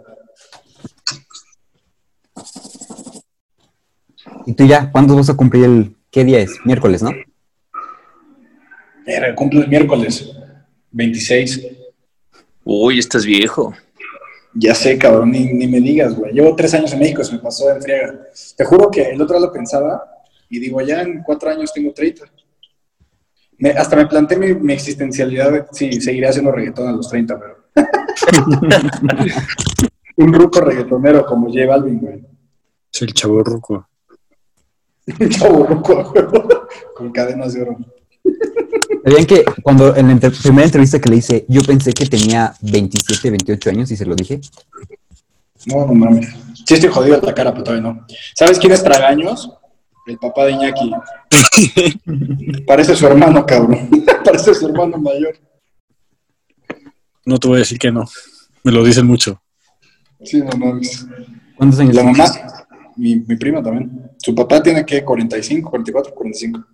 ¿Y 4.45 4.53
tú 4.53 4.65
ya? 4.65 4.91
¿Cuándo 4.91 5.15
vas 5.15 5.29
a 5.29 5.37
cumplir 5.37 5.63
el... 5.63 5.95
¿Qué 6.11 6.25
día 6.25 6.41
es? 6.41 6.51
Miércoles, 6.65 7.01
¿no? 7.01 7.11
Mira, 9.07 9.33
cumple 9.35 9.61
el 9.61 9.69
miércoles, 9.69 10.29
26. 10.91 11.65
Uy, 12.65 12.99
estás 12.99 13.25
viejo. 13.25 13.73
Ya 14.53 14.75
sé, 14.75 14.97
cabrón, 14.97 15.31
ni, 15.31 15.45
ni 15.53 15.65
me 15.65 15.79
digas, 15.79 16.13
güey. 16.13 16.33
Llevo 16.33 16.53
tres 16.57 16.73
años 16.73 16.91
en 16.91 16.99
México, 16.99 17.23
se 17.23 17.31
me 17.31 17.39
pasó 17.39 17.71
en 17.71 17.81
friega. 17.81 18.19
Te 18.57 18.65
juro 18.65 18.91
que 18.91 19.11
el 19.11 19.21
otro 19.21 19.37
día 19.39 19.47
lo 19.47 19.53
pensaba 19.53 20.03
y 20.49 20.59
digo, 20.59 20.81
ya 20.81 21.01
en 21.03 21.23
cuatro 21.23 21.49
años 21.49 21.71
tengo 21.73 21.93
30. 21.93 22.25
Me- 23.59 23.71
hasta 23.71 23.95
me 23.95 24.07
planteé 24.07 24.37
mi, 24.37 24.53
mi 24.53 24.73
existencialidad, 24.73 25.67
sí, 25.71 26.01
seguiré 26.01 26.27
haciendo 26.27 26.51
reggaetón 26.51 26.89
a 26.89 26.91
los 26.91 27.07
30, 27.09 27.39
pero... 27.39 27.63
Un 30.17 30.33
ruco 30.33 30.61
reggaetonero 30.61 31.25
como 31.25 31.47
J 31.47 31.65
Balvin, 31.67 31.99
güey. 31.99 32.23
Es 32.93 33.01
el 33.01 33.13
chavo 33.13 33.43
ruco. 33.43 33.87
Un 35.19 35.29
chavo 35.29 35.65
ruco, 35.65 36.03
güey, 36.11 36.25
con 36.95 37.11
cadenas 37.11 37.53
de 37.53 37.63
oro. 37.63 37.77
¿Sabían 39.03 39.25
que 39.25 39.43
cuando 39.63 39.95
en 39.95 40.07
la 40.07 40.13
entre- 40.13 40.29
primera 40.31 40.65
entrevista 40.65 41.01
que 41.01 41.09
le 41.09 41.17
hice, 41.17 41.45
yo 41.49 41.61
pensé 41.63 41.91
que 41.91 42.05
tenía 42.05 42.53
27, 42.61 43.31
28 43.31 43.69
años 43.71 43.91
y 43.91 43.97
se 43.97 44.05
lo 44.05 44.15
dije? 44.15 44.39
No, 45.65 45.85
no 45.87 45.93
mames. 45.93 46.27
Sí 46.65 46.75
estoy 46.75 46.89
jodido 46.89 47.19
de 47.19 47.27
la 47.27 47.33
cara, 47.33 47.51
pero 47.51 47.63
todavía 47.63 47.89
no. 47.91 48.05
¿Sabes 48.35 48.59
quién 48.59 48.71
es 48.73 48.83
Tragaños? 48.83 49.49
El 50.05 50.17
papá 50.19 50.45
de 50.45 50.51
Iñaki. 50.51 50.91
Parece 52.67 52.95
su 52.95 53.07
hermano, 53.07 53.45
cabrón. 53.45 53.89
Parece 54.23 54.53
su 54.53 54.67
hermano 54.67 54.97
mayor. 54.97 55.35
No 57.25 57.37
te 57.39 57.47
voy 57.47 57.57
a 57.57 57.59
decir 57.59 57.79
que 57.79 57.91
no. 57.91 58.05
Me 58.63 58.71
lo 58.71 58.83
dicen 58.83 59.05
mucho. 59.05 59.41
Sí, 60.23 60.41
no 60.41 60.57
mames. 60.57 61.05
¿Cuántos 61.55 61.79
años 61.79 61.95
La 61.95 62.01
tienes? 62.01 62.17
mamá, 62.17 62.65
mi, 62.95 63.15
mi 63.17 63.35
prima 63.35 63.61
también. 63.61 64.11
Su 64.17 64.33
papá 64.33 64.61
tiene 64.61 64.85
que 64.85 65.03
45, 65.03 65.69
44, 65.69 66.13
45. 66.13 66.65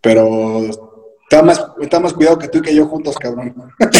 Pero 0.00 0.60
está 1.22 1.42
más, 1.42 1.64
está 1.80 2.00
más 2.00 2.12
cuidado 2.12 2.38
que 2.38 2.48
tú 2.48 2.58
y 2.58 2.62
que 2.62 2.74
yo 2.74 2.86
juntos, 2.86 3.16
cabrón. 3.16 3.54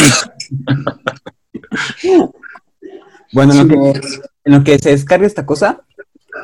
Bueno, 3.33 3.53
en 3.53 3.67
lo, 3.67 3.67
que, 3.67 3.99
en 4.45 4.53
lo 4.53 4.63
que 4.63 4.79
se 4.79 4.91
descarga 4.91 5.27
esta 5.27 5.45
cosa, 5.45 5.81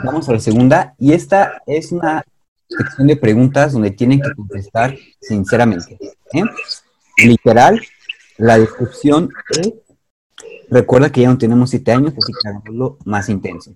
vamos 0.04 0.28
a 0.28 0.34
la 0.34 0.40
segunda. 0.40 0.94
Y 0.98 1.14
esta 1.14 1.62
es 1.66 1.94
una 1.94 2.24
sección 2.68 3.08
de 3.08 3.16
preguntas 3.16 3.72
donde 3.72 3.92
tienen 3.92 4.20
que 4.20 4.34
contestar 4.36 4.98
sinceramente. 5.22 5.98
¿eh? 6.34 6.44
Literal, 7.24 7.80
la 8.42 8.58
descripción 8.58 9.30
es... 9.50 9.74
Recuerda 10.70 11.12
que 11.12 11.22
ya 11.22 11.30
no 11.30 11.38
tenemos 11.38 11.70
siete 11.70 11.92
años, 11.92 12.14
así 12.18 12.32
que 12.32 12.48
hagámoslo 12.48 12.98
más 13.06 13.30
intenso. 13.30 13.76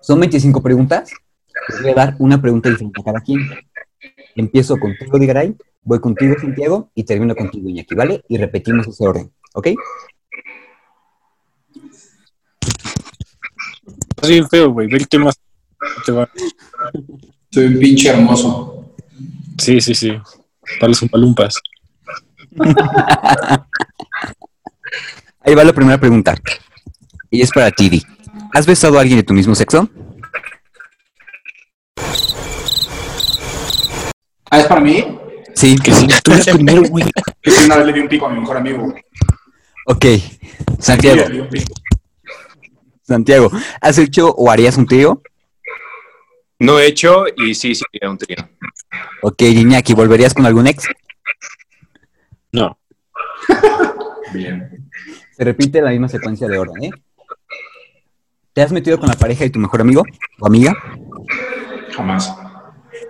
Son 0.00 0.18
25 0.20 0.62
preguntas. 0.62 1.10
Les 1.68 1.82
voy 1.82 1.90
a 1.90 1.94
dar 1.94 2.16
una 2.20 2.40
pregunta 2.40 2.70
diferente 2.70 3.00
a 3.00 3.04
cada 3.04 3.20
quien. 3.20 3.40
Empiezo 4.36 4.78
contigo, 4.78 5.18
Digaray, 5.18 5.56
voy 5.82 6.00
contigo, 6.00 6.36
Santiago, 6.40 6.90
y 6.94 7.04
termino 7.04 7.34
contigo, 7.34 7.68
Iñaki, 7.68 7.94
¿vale? 7.94 8.24
Y 8.28 8.38
repetimos 8.38 8.86
ese 8.86 9.06
orden, 9.06 9.32
¿ok? 9.52 9.68
Bien 14.26 14.48
feo, 14.48 14.70
güey. 14.70 14.86
Ve 14.86 14.98
el 14.98 15.08
tema. 15.08 15.32
Te 16.06 16.12
va. 16.12 16.30
Soy 17.50 17.64
un 17.66 17.78
pinche 17.78 18.08
hermoso. 18.10 18.94
Sí, 19.58 19.80
sí, 19.80 19.94
sí. 19.94 20.12
Palos 20.78 21.02
un 21.02 21.08
palumpas. 21.08 21.60
Ahí 25.42 25.54
va 25.54 25.64
la 25.64 25.72
primera 25.72 25.98
pregunta. 25.98 26.34
Y 27.30 27.42
es 27.42 27.50
para 27.50 27.70
ti, 27.70 27.88
Di. 27.88 28.02
¿Has 28.52 28.66
besado 28.66 28.98
a 28.98 29.00
alguien 29.00 29.18
de 29.18 29.22
tu 29.22 29.32
mismo 29.32 29.54
sexo? 29.54 29.88
¿Ah, 34.50 34.60
es 34.60 34.66
para 34.66 34.80
mí? 34.80 35.18
Sí. 35.54 35.76
Que 35.76 35.92
si 35.92 36.06
tú 36.22 36.32
eres 36.32 36.48
primero, 36.48 36.82
güey. 36.82 37.04
Es 37.42 37.58
que 37.58 37.64
una 37.64 37.76
vez 37.76 37.86
le 37.86 37.92
di 37.92 38.00
un 38.00 38.08
pico 38.08 38.26
a 38.26 38.30
mi 38.30 38.40
mejor 38.40 38.56
amigo. 38.56 38.92
Ok. 39.86 40.06
Santiago. 40.78 41.22
Santiago, 43.02 43.50
¿has 43.80 43.98
hecho 43.98 44.30
o 44.30 44.50
harías 44.50 44.76
un 44.76 44.86
trío? 44.86 45.20
No 46.60 46.78
he 46.78 46.86
hecho 46.86 47.24
y 47.36 47.54
sí, 47.54 47.74
sí, 47.74 47.84
era 47.92 48.10
un 48.10 48.18
trío. 48.18 48.36
Ok, 49.22 49.42
Iñaki, 49.42 49.94
¿volverías 49.94 50.32
con 50.32 50.46
algún 50.46 50.66
ex? 50.68 50.86
No. 52.52 52.78
Bien. 54.32 54.90
Se 55.36 55.44
repite 55.44 55.80
la 55.80 55.90
misma 55.90 56.08
secuencia 56.08 56.48
de 56.48 56.58
orden, 56.58 56.84
¿eh? 56.84 56.90
¿Te 58.52 58.62
has 58.62 58.72
metido 58.72 58.98
con 58.98 59.08
la 59.08 59.14
pareja 59.14 59.44
de 59.44 59.50
tu 59.50 59.58
mejor 59.58 59.80
amigo 59.80 60.02
o 60.40 60.46
amiga? 60.46 60.74
Jamás. 61.94 62.34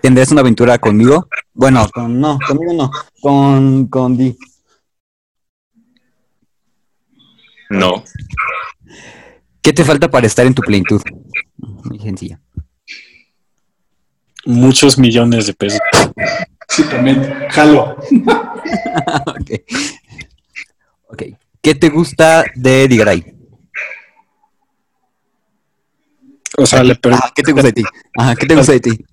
¿Tendrás 0.02 0.30
una 0.30 0.42
aventura 0.42 0.78
conmigo? 0.78 1.28
Bueno, 1.54 1.88
con, 1.92 2.20
no, 2.20 2.38
conmigo 2.46 2.72
no. 2.74 2.90
Con, 3.20 3.86
con 3.86 4.16
Di. 4.16 4.36
No. 7.70 8.04
¿Qué 9.62 9.72
te 9.72 9.84
falta 9.84 10.10
para 10.10 10.26
estar 10.26 10.46
en 10.46 10.54
tu 10.54 10.62
plenitud? 10.62 11.00
Muy 11.56 11.98
sencilla. 11.98 12.40
Muchos 14.44 14.98
millones 14.98 15.46
de 15.46 15.54
pesos. 15.54 15.80
Sí, 16.70 16.84
también. 16.84 17.48
Jalo. 17.50 17.96
ok. 19.26 19.50
Ok. 21.08 21.22
¿Qué 21.60 21.74
te 21.74 21.88
gusta 21.88 22.44
de 22.54 22.86
Digaray? 22.86 23.36
O 26.56 26.64
sea, 26.66 26.84
le 26.84 26.98
¿Qué 27.34 27.42
te 27.42 27.52
gusta 27.52 27.66
de 27.68 27.72
ti? 27.72 27.82
Ajá, 28.16 28.36
¿qué 28.36 28.46
te 28.46 28.54
gusta 28.54 28.72
de 28.72 28.80
ti? 28.80 29.04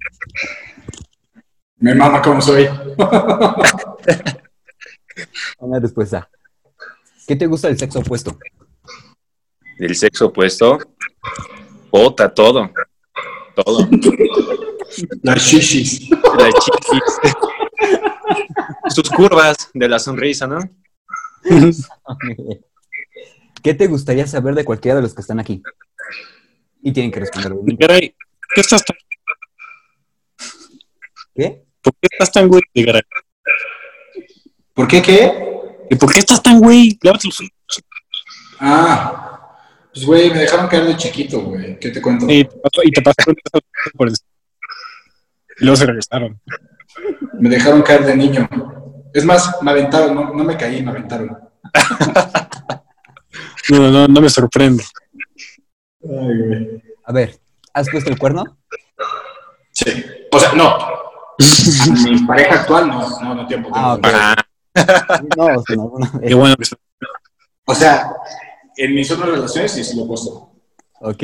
Me 1.79 1.95
mama 1.95 2.21
como 2.21 2.41
soy. 2.41 2.67
Una 5.59 5.79
respuesta. 5.79 6.29
¿Qué 7.27 7.35
te 7.35 7.47
gusta 7.47 7.69
del 7.69 7.79
sexo 7.79 7.99
opuesto? 7.99 8.37
Del 9.79 9.95
sexo 9.95 10.27
opuesto. 10.27 10.77
Bota 11.89 12.31
todo. 12.33 12.69
Todo. 13.55 13.89
Las 15.23 15.41
shishis. 15.43 16.09
La 16.09 16.49
chiquis. 16.51 17.03
Sus 18.89 19.09
curvas 19.09 19.69
de 19.73 19.87
la 19.89 19.99
sonrisa, 19.99 20.47
¿no? 20.47 20.59
¿Qué 23.63 23.73
te 23.73 23.87
gustaría 23.87 24.25
saber 24.27 24.55
de 24.55 24.65
cualquiera 24.65 24.95
de 24.97 25.01
los 25.03 25.13
que 25.13 25.21
están 25.21 25.39
aquí? 25.39 25.61
Y 26.81 26.91
tienen 26.93 27.11
que 27.11 27.19
responder. 27.19 27.51
obviamente. 27.53 27.85
Garay, 27.85 28.09
¿por 28.09 28.55
qué 28.55 28.61
estás 28.61 28.83
tan, 28.85 28.97
¿Qué? 31.35 31.63
por 31.81 31.93
qué 31.93 32.07
estás 32.11 32.31
tan 32.31 32.47
güey? 32.47 32.61
Garay? 32.73 33.01
¿Por 34.73 34.87
qué 34.87 35.01
qué? 35.01 35.31
¿Y 35.89 35.95
por 35.95 36.11
qué 36.13 36.19
estás 36.19 36.41
tan 36.41 36.59
güey? 36.59 36.97
Lávate 37.01 37.27
los 37.27 37.39
ojos. 37.41 37.51
Ah. 38.59 39.23
Pues, 39.93 40.05
güey, 40.05 40.29
me 40.29 40.39
dejaron 40.39 40.67
caer 40.67 40.85
de 40.85 40.97
chiquito, 40.97 41.41
güey. 41.41 41.79
¿Qué 41.79 41.89
te 41.89 42.01
cuento? 42.01 42.25
Y 42.29 42.43
te 42.45 42.55
pasó, 42.57 42.81
y 42.83 42.91
te 42.91 43.01
pasaron 43.01 43.35
por 43.95 44.07
el- 44.07 44.15
Y 45.59 45.65
luego 45.65 45.75
se 45.75 45.85
regresaron. 45.85 46.39
Me 47.33 47.49
dejaron 47.49 47.81
caer 47.81 48.05
de 48.05 48.15
niño. 48.15 48.47
Es 49.13 49.25
más, 49.25 49.61
me 49.61 49.71
aventaron, 49.71 50.13
no, 50.13 50.33
no 50.33 50.43
me 50.43 50.57
caí, 50.57 50.83
me 50.83 50.91
aventaron. 50.91 51.37
No, 53.69 53.77
no, 53.79 53.91
no, 53.91 54.07
no 54.07 54.21
me 54.21 54.29
sorprende. 54.29 54.83
Ay, 56.03 56.09
güey. 56.47 56.83
A 57.05 57.11
ver, 57.11 57.39
¿has 57.73 57.89
puesto 57.89 58.09
el 58.09 58.19
cuerno? 58.19 58.43
Sí. 59.71 60.03
O 60.31 60.39
sea, 60.39 60.53
no. 60.53 60.77
Mi 62.03 62.19
pareja 62.25 62.61
actual 62.61 62.87
no, 62.87 63.19
no, 63.21 63.35
no 63.35 63.47
tiempo. 63.47 63.69
Ah, 63.73 63.97
No, 65.37 65.45
o 65.45 65.63
sea, 65.63 65.75
no, 65.75 65.93
no. 65.97 66.19
Qué 66.19 66.33
bueno 66.33 66.55
que 66.55 66.65
O 67.65 67.75
sea, 67.75 68.11
en 68.77 68.95
mis 68.95 69.09
otras 69.11 69.29
relaciones 69.29 69.71
sí, 69.71 69.83
sí 69.83 69.95
lo 69.97 70.05
he 70.05 70.07
puesto. 70.07 70.51
Ok. 71.01 71.23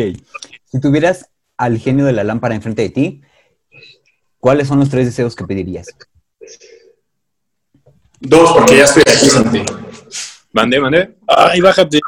Si 0.65 0.79
tuvieras 0.81 1.29
al 1.57 1.77
genio 1.77 2.05
de 2.05 2.13
la 2.13 2.23
lámpara 2.23 2.55
enfrente 2.55 2.81
de 2.81 2.89
ti, 2.89 3.21
¿cuáles 4.43 4.67
son 4.67 4.77
los 4.77 4.89
tres 4.89 5.05
deseos 5.05 5.37
que 5.37 5.45
pedirías? 5.45 5.87
Dos, 8.19 8.51
porque 8.51 8.75
ya 8.75 8.83
estoy 8.83 9.03
aquí, 9.03 9.29
Santi. 9.29 9.63
Mande, 10.51 10.81
mande. 10.81 11.17
Ay, 11.25 11.61
bájate. 11.61 12.01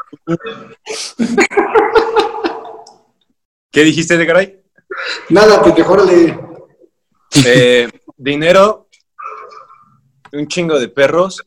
¿Qué 3.70 3.84
dijiste 3.84 4.18
de 4.18 4.26
Garay? 4.26 4.62
Nada, 5.30 5.74
que 5.74 5.80
órale. 5.80 6.38
Eh, 7.46 7.88
dinero, 8.18 8.86
un 10.32 10.46
chingo 10.46 10.78
de 10.78 10.88
perros 10.88 11.42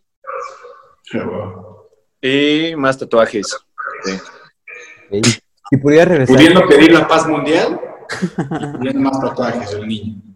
y 2.20 2.76
más 2.76 2.98
tatuajes. 2.98 3.56
Sí. 4.04 5.22
Si 5.70 5.78
pudieras 5.78 6.08
regresar, 6.08 6.36
Pudiendo 6.36 6.68
pedir 6.68 6.92
la 6.94 7.08
paz 7.08 7.28
mundial, 7.28 7.80
pidiendo 8.80 9.02
más 9.02 9.22
tatuajes 9.22 9.72
el 9.74 9.88
niño. 9.88 10.29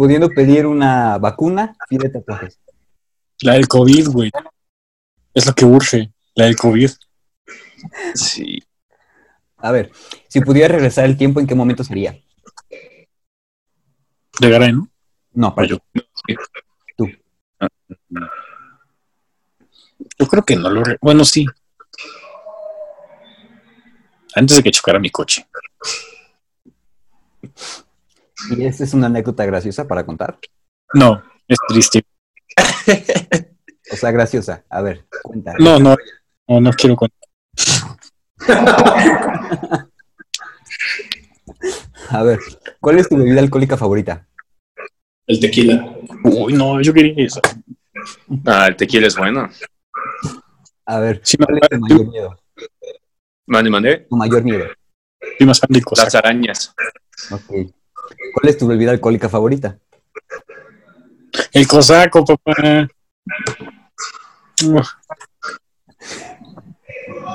Pudiendo 0.00 0.30
pedir 0.30 0.64
una 0.64 1.18
vacuna, 1.18 1.76
pide 1.86 2.08
tatuajes. 2.08 2.58
La 3.42 3.52
del 3.52 3.68
COVID, 3.68 4.08
güey. 4.08 4.30
Es 5.34 5.44
lo 5.44 5.52
que 5.52 5.66
urge. 5.66 6.10
La 6.34 6.46
del 6.46 6.56
COVID. 6.56 6.90
Sí. 8.14 8.62
A 9.58 9.70
ver, 9.72 9.92
si 10.26 10.40
pudieras 10.40 10.70
regresar 10.70 11.04
el 11.04 11.18
tiempo, 11.18 11.38
¿en 11.38 11.46
qué 11.46 11.54
momento 11.54 11.84
sería? 11.84 12.18
De 14.40 14.48
Garay, 14.48 14.72
¿no? 14.72 14.88
No, 15.34 15.54
para 15.54 15.68
yo. 15.68 15.76
yo. 15.92 16.02
Tú. 16.96 17.06
Yo 20.18 20.26
creo 20.28 20.42
que 20.46 20.56
no 20.56 20.70
lo. 20.70 20.82
re- 20.82 20.96
Bueno, 21.02 21.26
sí. 21.26 21.44
Antes 24.34 24.56
de 24.56 24.62
que 24.62 24.70
chocara 24.70 24.98
mi 24.98 25.10
coche. 25.10 25.46
¿Y 28.48 28.64
esta 28.64 28.84
es 28.84 28.94
una 28.94 29.06
anécdota 29.06 29.44
graciosa 29.44 29.86
para 29.86 30.04
contar? 30.04 30.38
No, 30.94 31.22
es 31.46 31.58
triste. 31.68 32.02
O 33.92 33.96
sea, 33.96 34.10
graciosa. 34.10 34.64
A 34.70 34.82
ver, 34.82 35.06
cuenta. 35.22 35.54
No, 35.58 35.78
no, 35.78 35.96
no, 36.48 36.60
no 36.60 36.72
quiero 36.72 36.96
contar. 36.96 37.18
A 42.10 42.22
ver, 42.22 42.38
¿cuál 42.80 42.98
es 42.98 43.08
tu 43.08 43.16
bebida 43.16 43.40
alcohólica 43.40 43.76
favorita? 43.76 44.26
El 45.26 45.38
tequila. 45.38 45.94
Uy, 46.24 46.54
no, 46.54 46.80
yo 46.80 46.92
quería 46.92 47.14
eso. 47.24 47.40
Ah, 48.46 48.66
el 48.68 48.76
tequila 48.76 49.06
es 49.06 49.16
bueno. 49.16 49.48
A 50.86 50.98
ver, 50.98 51.20
Sí, 51.22 51.36
me 51.38 51.46
¿cuál 51.46 51.58
es 51.62 51.68
tu 51.68 51.78
mayor 51.78 52.08
miedo? 52.08 52.38
Mande, 53.46 53.70
mande. 53.70 54.06
Tu 54.08 54.16
mayor 54.16 54.42
miedo. 54.42 54.66
Las 55.96 56.14
arañas. 56.14 56.74
Ok. 57.30 57.72
¿Cuál 58.34 58.48
es 58.48 58.58
tu 58.58 58.66
bebida 58.66 58.90
alcohólica 58.90 59.28
favorita? 59.28 59.78
El 61.52 61.66
cosaco, 61.66 62.24
papá. 62.24 62.88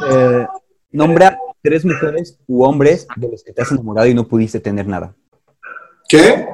Eh, 0.10 0.48
nombra 0.92 1.38
tres 1.62 1.86
mujeres 1.86 2.38
u 2.48 2.64
hombres 2.64 3.08
de 3.16 3.30
los 3.30 3.44
que 3.44 3.54
te 3.54 3.62
has 3.62 3.72
enamorado 3.72 4.08
y 4.08 4.14
no 4.14 4.28
pudiste 4.28 4.60
tener 4.60 4.88
nada. 4.88 5.16
¿Qué? 6.08 6.48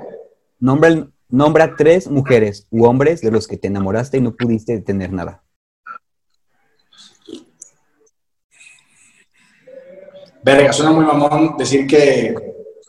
Nombra, 0.59 1.07
nombra 1.29 1.75
tres 1.75 2.07
mujeres 2.07 2.67
u 2.69 2.85
hombres 2.85 3.21
de 3.21 3.31
los 3.31 3.47
que 3.47 3.57
te 3.57 3.67
enamoraste 3.67 4.17
y 4.17 4.21
no 4.21 4.35
pudiste 4.35 4.79
tener 4.79 5.11
nada. 5.11 5.43
Verga, 10.43 10.73
suena 10.73 10.91
muy 10.91 11.05
mamón 11.05 11.55
decir 11.57 11.85
que 11.85 12.33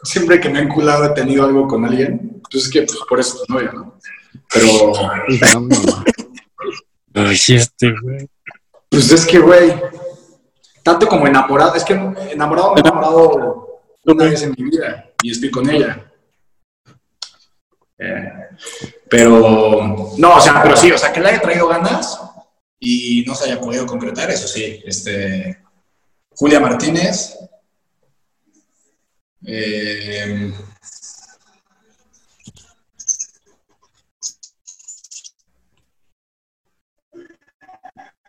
siempre 0.03 0.41
que 0.41 0.49
me 0.49 0.59
he 0.59 0.63
enculado 0.63 1.05
he 1.05 1.11
tenido 1.11 1.45
algo 1.45 1.67
con 1.67 1.85
alguien. 1.85 2.43
Pues 2.51 2.65
es 2.65 2.71
que 2.71 2.83
pues, 2.83 2.99
por 3.09 3.21
eso 3.21 3.37
es 3.37 3.47
tu 3.47 3.53
novia, 3.53 3.73
¿no? 3.73 3.99
Pero. 4.53 4.93
Ay, 7.15 7.37
este, 7.49 7.95
güey. 8.03 8.29
pues 8.89 9.11
es 9.11 9.27
que, 9.27 9.39
güey, 9.39 9.75
tanto 10.83 11.07
como 11.07 11.27
enamorado, 11.27 11.75
es 11.75 11.85
que 11.85 11.93
enamorado 11.93 12.75
me 12.75 12.81
he 12.81 12.81
enamorado 12.81 13.83
una 14.05 14.25
vez 14.25 14.43
en 14.43 14.55
mi 14.57 14.65
vida 14.71 15.11
y 15.23 15.31
estoy 15.31 15.51
con 15.51 15.69
ella. 15.69 16.11
Eh, 17.99 18.33
pero, 19.09 20.15
no, 20.17 20.37
o 20.37 20.41
sea, 20.41 20.63
pero 20.63 20.77
sí, 20.77 20.91
o 20.91 20.99
sea, 20.99 21.13
que 21.13 21.21
le 21.21 21.29
haya 21.29 21.41
traído 21.41 21.69
ganas 21.69 22.19
y 22.81 23.25
no 23.27 23.35
se 23.35 23.45
haya 23.45 23.61
podido 23.61 23.87
concretar, 23.87 24.31
eso 24.31 24.49
sí. 24.49 24.83
Este, 24.85 25.59
Julia 26.35 26.61
Martínez. 26.61 27.39
Eh, 29.45 30.53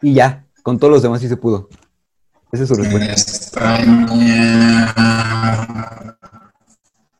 Y 0.02 0.14
ya, 0.16 0.46
con 0.64 0.78
todos 0.78 0.92
los 0.92 1.02
demás 1.02 1.22
sí 1.22 1.30
se 1.30 1.38
pudo. 1.38 1.70
Esa 2.52 2.64
es 2.64 2.70
su 2.70 2.76
en 2.76 2.84
respuesta. 2.84 3.14
España. 3.14 4.94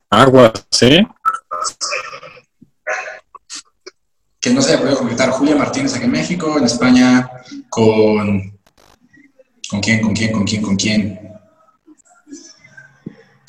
Aguas, 0.10 0.66
¿eh? 0.82 1.08
que 4.44 4.50
no 4.50 4.62
se 4.62 4.74
haya 4.74 4.82
podido 4.82 4.98
concretar 4.98 5.30
Julia 5.30 5.56
Martínez 5.56 5.96
aquí 5.96 6.04
en 6.04 6.12
México, 6.12 6.58
en 6.58 6.66
España, 6.66 7.30
con... 7.70 8.60
¿Con 9.70 9.80
quién, 9.80 10.02
con 10.02 10.14
quién, 10.14 10.34
con 10.34 10.44
quién, 10.44 10.62
con 10.62 10.76
quién? 10.76 11.23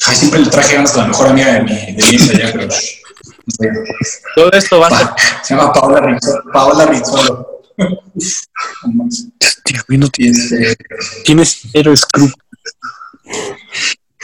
Ay, 0.06 0.16
siempre 0.16 0.40
le 0.40 0.50
traje 0.50 0.74
ganas 0.74 0.94
a 0.96 1.02
la 1.02 1.08
mejor 1.08 1.28
amiga 1.28 1.52
de 1.54 1.62
mi, 1.62 1.70
de 1.70 1.94
mi 1.94 2.30
allá, 2.30 2.52
pero... 2.52 2.66
no 2.66 2.70
sé. 2.70 3.72
Todo 4.34 4.52
esto 4.52 4.80
va 4.80 4.88
a 4.88 4.98
ser 4.98 5.08
se 5.42 5.54
llama 5.54 5.72
Paola 5.72 6.00
Rizzolo. 6.00 6.52
Paola 6.52 6.86
Rizzolo. 6.86 7.62
Güey, 9.88 9.98
no 9.98 10.08
y, 10.18 10.28
este, 10.28 10.76
tienes 11.24 11.62
cero 11.72 11.92
escrúpulos. 11.92 12.36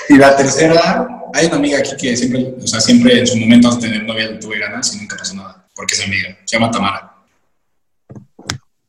y 0.09 0.17
la 0.17 0.37
tercera, 0.37 1.09
hay 1.35 1.47
una 1.47 1.57
amiga 1.57 1.79
aquí 1.79 1.97
que 1.97 2.17
siempre, 2.17 2.55
o 2.63 2.67
sea, 2.67 2.81
siempre 2.81 3.19
en 3.19 3.27
su 3.27 3.37
momento 3.37 3.69
antes 3.69 3.83
de 3.83 3.89
tener 3.89 4.07
novia 4.07 4.31
le 4.31 4.39
tuve 4.39 4.59
ganas 4.59 4.95
y 4.95 4.99
nunca 4.99 5.17
pasó 5.17 5.35
nada, 5.35 5.67
porque 5.75 5.95
es 5.95 6.05
amiga. 6.05 6.39
Se 6.45 6.57
llama 6.57 6.71
Tamara. 6.71 7.15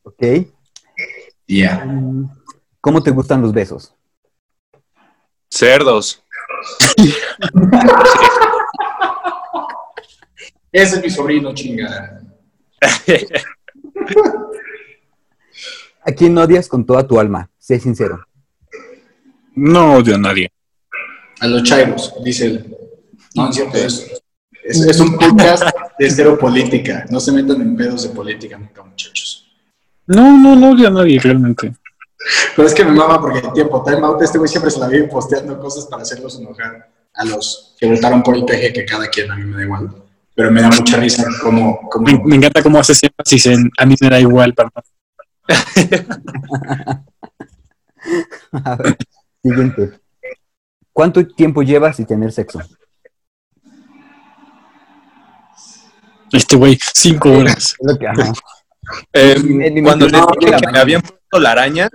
Ok. 0.02 0.46
Ya. 1.48 1.84
¿Cómo 2.80 3.02
te 3.02 3.10
gustan 3.10 3.42
los 3.42 3.52
besos? 3.52 3.94
cerdos. 5.52 6.22
Ese 10.72 10.96
es 10.96 11.02
mi 11.02 11.10
sobrino, 11.10 11.54
chingada. 11.54 12.22
¿A 16.04 16.10
quién 16.12 16.36
odias 16.38 16.68
con 16.68 16.84
toda 16.84 17.06
tu 17.06 17.20
alma? 17.20 17.48
Sé 17.58 17.78
sincero. 17.78 18.26
No 19.54 19.96
odio 19.96 20.14
a 20.14 20.18
nadie. 20.18 20.50
A 21.40 21.46
los 21.46 21.62
chairos, 21.62 22.14
dice 22.24 22.46
él. 22.46 22.74
No, 23.34 23.50
es 23.50 23.54
cierto, 23.54 23.76
es, 23.76 24.22
es, 24.64 24.80
es 24.80 25.00
un 25.00 25.18
podcast 25.18 25.64
de 25.98 26.10
cero 26.10 26.38
política. 26.38 27.04
No 27.10 27.20
se 27.20 27.32
metan 27.32 27.60
en 27.60 27.76
pedos 27.76 28.04
de 28.04 28.08
política 28.10 28.56
nunca, 28.58 28.82
muchachos. 28.82 29.52
No, 30.06 30.38
no, 30.38 30.56
no 30.56 30.70
odio 30.70 30.88
a 30.88 30.90
nadie 30.90 31.20
realmente. 31.20 31.74
Pero 32.54 32.68
es 32.68 32.74
que 32.74 32.84
me 32.84 32.92
mama 32.92 33.20
porque 33.20 33.40
el 33.40 33.52
tiempo, 33.52 33.82
Time 33.82 34.06
Out, 34.06 34.22
este 34.22 34.38
güey 34.38 34.48
siempre 34.48 34.70
se 34.70 34.78
la 34.78 34.88
vive 34.88 35.08
posteando 35.08 35.58
cosas 35.58 35.86
para 35.86 36.02
hacerlos 36.02 36.38
enojar 36.38 36.88
a 37.14 37.24
los 37.24 37.74
que 37.78 37.90
votaron 37.90 38.22
por 38.22 38.36
el 38.36 38.44
PG, 38.44 38.72
que 38.72 38.84
cada 38.84 39.06
quien 39.08 39.30
a 39.30 39.36
mí 39.36 39.44
me 39.44 39.56
da 39.56 39.62
igual. 39.62 39.94
Pero 40.34 40.50
me 40.50 40.62
da 40.62 40.70
mucha 40.70 40.96
risa 40.96 41.24
como... 41.42 41.88
como 41.90 42.06
Me, 42.06 42.18
me 42.24 42.36
encanta 42.36 42.62
cómo 42.62 42.78
haces 42.78 43.02
énfasis 43.02 43.46
en 43.46 43.70
a 43.76 43.84
mí 43.84 43.94
me 44.00 44.08
da 44.08 44.20
igual, 44.20 44.54
perdón. 44.54 44.82
A 48.64 48.76
ver, 48.76 48.96
siguiente. 49.42 50.00
¿Cuánto 50.92 51.26
tiempo 51.26 51.62
llevas 51.62 51.96
sin 51.96 52.06
tener 52.06 52.32
sexo? 52.32 52.60
Este 56.32 56.56
güey, 56.56 56.78
cinco 56.94 57.30
horas. 57.30 57.76
Lo 57.80 57.96
que-. 57.98 58.06
Eh, 59.12 59.82
cuando 59.82 60.08
les 60.08 60.20
mente, 60.20 60.38
dije 60.40 60.56
que 60.60 60.72
me 60.72 60.78
habían 60.78 61.02
puesto 61.02 61.38
la 61.38 61.52
araña, 61.52 61.88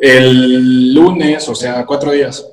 el 0.00 0.94
lunes, 0.94 1.48
o 1.48 1.54
sea, 1.54 1.84
cuatro 1.84 2.12
días. 2.12 2.46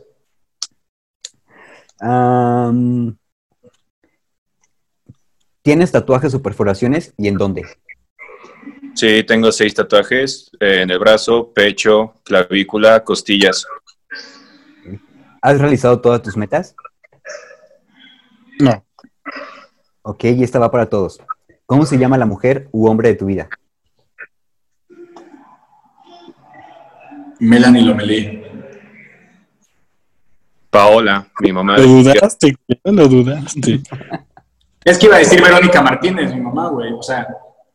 ¿Tienes 5.61 5.91
tatuajes 5.91 6.33
o 6.33 6.41
perforaciones 6.41 7.13
y 7.17 7.27
en 7.27 7.37
dónde? 7.37 7.63
sí, 8.95 9.23
tengo 9.23 9.51
seis 9.51 9.73
tatuajes 9.73 10.49
eh, 10.59 10.81
en 10.81 10.89
el 10.89 10.99
brazo, 10.99 11.51
pecho, 11.53 12.13
clavícula, 12.23 13.03
costillas. 13.03 13.65
¿Has 15.41 15.59
realizado 15.59 16.01
todas 16.01 16.21
tus 16.21 16.37
metas? 16.37 16.75
No. 18.59 18.85
Ok, 20.01 20.23
y 20.25 20.43
esta 20.43 20.59
va 20.59 20.71
para 20.71 20.87
todos. 20.87 21.19
¿Cómo 21.65 21.85
se 21.85 21.97
llama 21.97 22.17
la 22.17 22.25
mujer 22.25 22.69
u 22.71 22.87
hombre 22.87 23.09
de 23.09 23.15
tu 23.15 23.25
vida? 23.25 23.49
Melanie 27.39 27.83
Lomelí. 27.83 28.43
Paola, 30.69 31.27
mi 31.39 31.53
mamá. 31.53 31.77
Lo 31.77 31.83
dudaste, 31.83 32.55
güey, 32.67 32.95
lo 32.95 33.07
dudaste. 33.07 33.81
Es 34.83 34.97
que 34.97 35.05
iba 35.05 35.15
a 35.15 35.19
decir 35.19 35.41
Verónica 35.41 35.81
Martínez, 35.81 36.33
mi 36.33 36.41
mamá, 36.41 36.69
güey. 36.69 36.91
O 36.93 37.01
sea, 37.01 37.27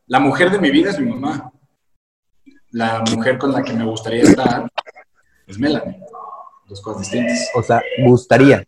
la 0.07 0.21
mujer 0.21 0.51
de 0.51 0.59
mi 0.59 0.71
vida 0.71 0.91
es 0.91 1.01
mi 1.01 1.09
mamá. 1.09 1.51
La 2.73 3.03
mujer 3.11 3.39
con 3.39 3.53
la 3.53 3.63
que 3.63 3.73
me 3.73 3.85
gustaría 3.85 4.23
estar 4.23 4.71
es 5.47 5.59
Melanie. 5.59 5.99
Dos 6.69 6.81
cosas 6.81 7.03
distintas. 7.03 7.49
O 7.55 7.63
sea, 7.63 7.83
gustaría. 8.05 8.65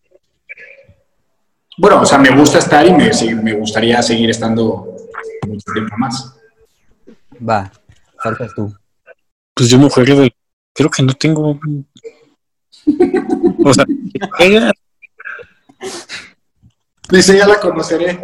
Bueno, 1.79 2.01
o 2.01 2.07
sea, 2.07 2.19
me 2.19 2.31
gusta 2.37 2.59
estar 2.59 2.87
y 2.87 2.93
me, 2.93 3.11
me 3.43 3.53
gustaría 3.53 4.03
seguir 4.03 4.31
estando 4.31 4.97
mucho 5.47 5.73
tiempo 5.73 5.97
más. 5.97 6.37
Va, 7.49 7.71
faltas 8.23 8.53
tú. 8.55 8.75
Pues 9.55 9.69
yo 9.69 9.79
mujer 9.79 10.07
del... 10.07 10.35
Creo 10.73 10.91
que 10.91 11.03
no 11.03 11.13
tengo... 11.15 11.59
O 13.65 13.75
sea, 13.75 13.85
Dice, 17.11 17.37
ya 17.37 17.47
la 17.47 17.61
conoceré. 17.61 18.19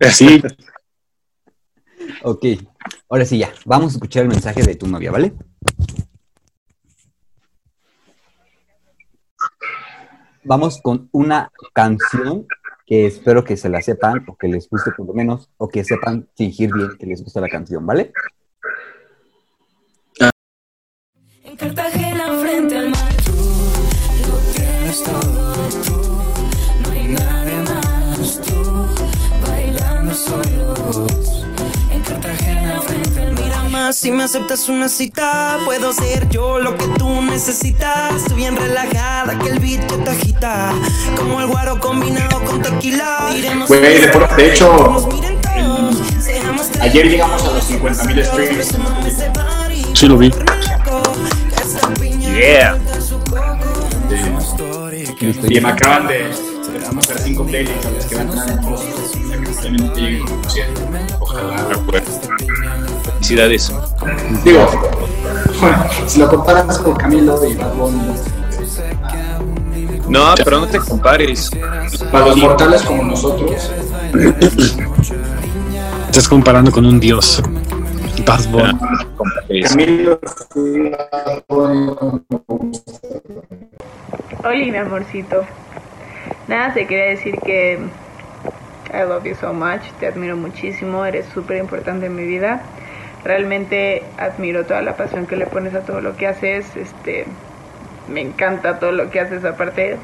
así. 0.00 0.42
Ok, 2.22 2.44
ahora 3.08 3.24
sí 3.24 3.38
ya. 3.38 3.52
Vamos 3.64 3.92
a 3.92 3.96
escuchar 3.96 4.24
el 4.24 4.30
mensaje 4.30 4.62
de 4.62 4.74
tu 4.74 4.86
novia, 4.86 5.12
¿vale? 5.12 5.32
Vamos 10.42 10.80
con 10.82 11.08
una 11.12 11.50
canción 11.72 12.46
que 12.86 13.06
espero 13.06 13.44
que 13.44 13.56
se 13.56 13.68
la 13.68 13.80
sepan 13.80 14.24
o 14.28 14.36
que 14.36 14.48
les 14.48 14.68
guste 14.68 14.90
por 14.92 15.06
lo 15.06 15.14
menos 15.14 15.48
o 15.56 15.68
que 15.68 15.84
sepan 15.84 16.28
fingir 16.36 16.72
bien 16.72 16.98
que 16.98 17.06
les 17.06 17.22
gusta 17.22 17.40
la 17.40 17.48
canción, 17.48 17.86
¿vale? 17.86 18.12
En 21.54 21.56
Cartagena 21.68 22.24
frente 22.40 22.76
al 22.76 22.88
mar. 22.90 23.14
Tú 23.24 23.32
lo 24.28 24.38
tienes 24.52 25.02
todo 25.04 25.54
tú. 25.84 26.82
No 26.82 26.90
hay 26.90 27.04
nadie 27.06 27.56
más 27.60 28.40
tú. 28.40 28.86
Bailando 29.48 30.12
solos. 30.14 31.44
En 31.92 32.00
Cartagena 32.02 32.80
frente 32.82 33.20
al 33.22 33.32
mar. 33.34 33.42
Mira 33.44 33.62
más 33.70 33.96
si 33.96 34.10
me 34.10 34.24
aceptas 34.24 34.68
una 34.68 34.88
cita 34.88 35.58
puedo 35.64 35.92
ser 35.92 36.28
yo 36.28 36.58
lo 36.58 36.76
que 36.76 36.88
tú 36.98 37.22
necesitas. 37.22 38.14
Estoy 38.16 38.36
bien 38.38 38.56
relajada 38.56 39.38
que 39.38 39.50
el 39.50 39.60
beat 39.60 39.86
te 39.86 40.10
agita. 40.10 40.72
Como 41.16 41.40
el 41.40 41.46
guaro 41.46 41.78
combinado 41.78 42.42
con 42.46 42.62
tequila. 42.62 43.30
Iremos 43.32 43.68
Güey, 43.68 44.00
de 44.00 44.08
por- 44.08 44.34
de 44.34 44.52
hecho, 44.52 45.08
ayer 46.80 47.08
llegamos 47.08 47.44
a 47.44 47.52
los 47.52 47.62
50,000 47.64 48.24
streams. 48.24 48.74
Sí 49.94 50.08
lo 50.08 50.18
vi. 50.18 50.32
Yeah. 52.34 52.76
Y 55.48 55.60
me 55.60 55.68
acaban 55.68 56.08
de, 56.08 56.30
pasar 56.92 57.18
cinco 57.20 57.46
playlists 57.46 57.86
a 57.86 57.90
las 57.90 58.06
que 58.06 58.16
van 58.16 58.28
a 58.28 58.32
entrar 58.32 58.50
en 58.50 58.60
post. 58.60 58.84
O 58.84 59.28
sea, 59.28 59.38
que 59.38 59.46
posiblemente 59.46 60.00
lleguen 60.00 60.26
como 60.26 60.50
100. 60.50 60.66
Ojalá. 61.20 61.66
Felicidades. 63.04 63.72
Digo, 64.44 64.66
bueno, 65.60 65.84
si 66.06 66.18
lo 66.18 66.28
comparas 66.28 66.78
con 66.78 66.96
Camilo 66.96 67.40
y 67.48 67.54
Bad 67.54 67.72
No, 70.08 70.34
pero 70.44 70.60
no 70.60 70.66
te 70.66 70.78
compares. 70.78 71.50
para 72.10 72.26
los 72.26 72.36
mortales 72.36 72.82
como 72.82 73.04
nosotros, 73.04 73.70
Estás 76.06 76.28
comparando 76.28 76.72
con 76.72 76.84
un 76.84 76.98
dios. 76.98 77.40
Bad 78.26 78.48
Bunny. 78.48 78.78
Compares. 79.62 79.76
Camilo 79.76 80.20
Hola, 84.42 84.66
mi 84.66 84.76
amorcito. 84.76 85.44
Nada, 86.48 86.74
te 86.74 86.86
quería 86.86 87.06
decir 87.06 87.38
que 87.38 87.78
I 88.92 89.08
love 89.08 89.24
you 89.24 89.34
so 89.36 89.52
much. 89.52 89.82
Te 90.00 90.08
admiro 90.08 90.36
muchísimo. 90.36 91.04
Eres 91.04 91.26
súper 91.26 91.58
importante 91.58 92.06
en 92.06 92.16
mi 92.16 92.24
vida. 92.24 92.62
Realmente 93.22 94.02
admiro 94.18 94.66
toda 94.66 94.82
la 94.82 94.96
pasión 94.96 95.26
que 95.26 95.36
le 95.36 95.46
pones 95.46 95.74
a 95.74 95.80
todo 95.80 96.00
lo 96.00 96.16
que 96.16 96.26
haces. 96.26 96.76
Este, 96.76 97.24
me 98.08 98.22
encanta 98.22 98.80
todo 98.80 98.90
lo 98.90 99.10
que 99.10 99.20
haces 99.20 99.44
aparte. 99.44 99.98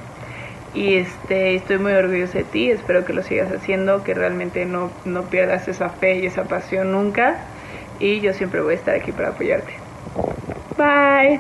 Y 0.75 0.95
este, 0.95 1.57
estoy 1.57 1.79
muy 1.79 1.93
orgullosa 1.93 2.39
de 2.39 2.45
ti. 2.45 2.71
Espero 2.71 3.05
que 3.05 3.13
lo 3.13 3.25
sigas 3.25 3.51
haciendo, 3.51 4.05
que 4.05 4.15
realmente 4.15 4.65
no, 4.65 4.93
no 5.05 5.25
pierdas 5.25 5.67
esa 5.67 5.89
fe 5.89 6.21
y 6.21 6.27
esa 6.27 6.45
pasión 6.45 6.93
nunca. 6.93 7.41
Y 8.01 8.21
yo 8.23 8.33
siempre 8.33 8.63
voy 8.63 8.73
a 8.73 8.77
estar 8.79 8.95
aquí 8.95 9.13
para 9.13 9.29
apoyarte. 9.29 9.75
Bye. 10.79 11.39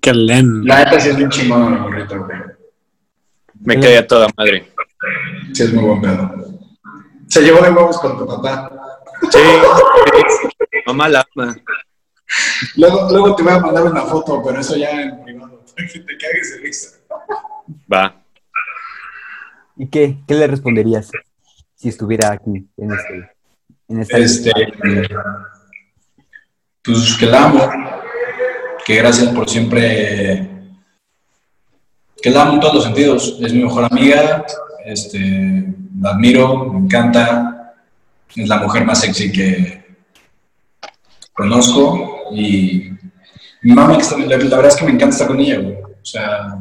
Qué 0.00 0.14
lem. 0.14 0.62
La 0.64 0.84
neta 0.84 1.00
sí 1.00 1.08
es 1.08 1.16
bien 1.16 1.28
chingón 1.30 1.72
mi 1.72 1.80
morrito, 1.80 2.24
güey. 2.24 2.38
Me 3.60 3.80
cae 3.80 3.98
a 3.98 4.06
toda 4.06 4.28
madre. 4.36 4.72
Sí 5.52 5.64
es 5.64 5.72
muy 5.72 5.84
buen 5.84 6.00
pedo. 6.00 6.30
Se 7.26 7.42
llevó 7.42 7.60
de 7.60 7.70
huevos 7.70 7.98
con 7.98 8.16
tu 8.16 8.24
papá. 8.24 8.70
Sí. 9.32 9.38
Mamá 10.86 11.08
la 11.08 11.26
ama. 11.34 11.56
Luego, 12.76 13.08
luego 13.10 13.34
te 13.34 13.42
voy 13.42 13.52
a 13.52 13.58
mandar 13.58 13.84
una 13.84 14.02
foto, 14.02 14.40
pero 14.44 14.60
eso 14.60 14.76
ya 14.76 14.90
en 14.90 15.24
privado. 15.24 15.64
Que 15.76 16.00
te 16.00 16.16
cagues 16.16 16.54
de 16.54 16.58
risa. 16.62 16.96
Va. 17.92 18.22
¿Y 19.76 19.88
qué? 19.88 20.16
¿Qué 20.26 20.34
le 20.34 20.46
responderías 20.46 21.10
si 21.74 21.88
estuviera 21.88 22.30
aquí 22.32 22.66
en 22.78 22.92
este 22.92 23.35
Este, 23.88 24.50
pues 26.82 27.16
que 27.18 27.26
la 27.26 27.44
amo, 27.44 27.70
que 28.84 28.96
gracias 28.96 29.28
por 29.28 29.48
siempre, 29.48 30.48
que 32.20 32.30
la 32.30 32.42
amo 32.42 32.54
en 32.54 32.60
todos 32.60 32.74
los 32.74 32.84
sentidos, 32.84 33.38
es 33.40 33.52
mi 33.52 33.62
mejor 33.62 33.84
amiga, 33.84 34.44
este, 34.84 35.72
la 36.00 36.10
admiro, 36.10 36.72
me 36.72 36.80
encanta, 36.80 37.74
es 38.34 38.48
la 38.48 38.58
mujer 38.58 38.84
más 38.84 39.00
sexy 39.00 39.30
que 39.30 39.86
conozco 41.32 42.24
y 42.32 42.90
mi 43.62 43.72
mamá, 43.72 43.98
la, 44.26 44.36
verdad 44.36 44.66
es 44.66 44.76
que 44.76 44.84
me 44.84 44.92
encanta 44.92 45.14
estar 45.14 45.28
con 45.28 45.38
ella, 45.38 45.60
o 45.60 46.04
sea, 46.04 46.58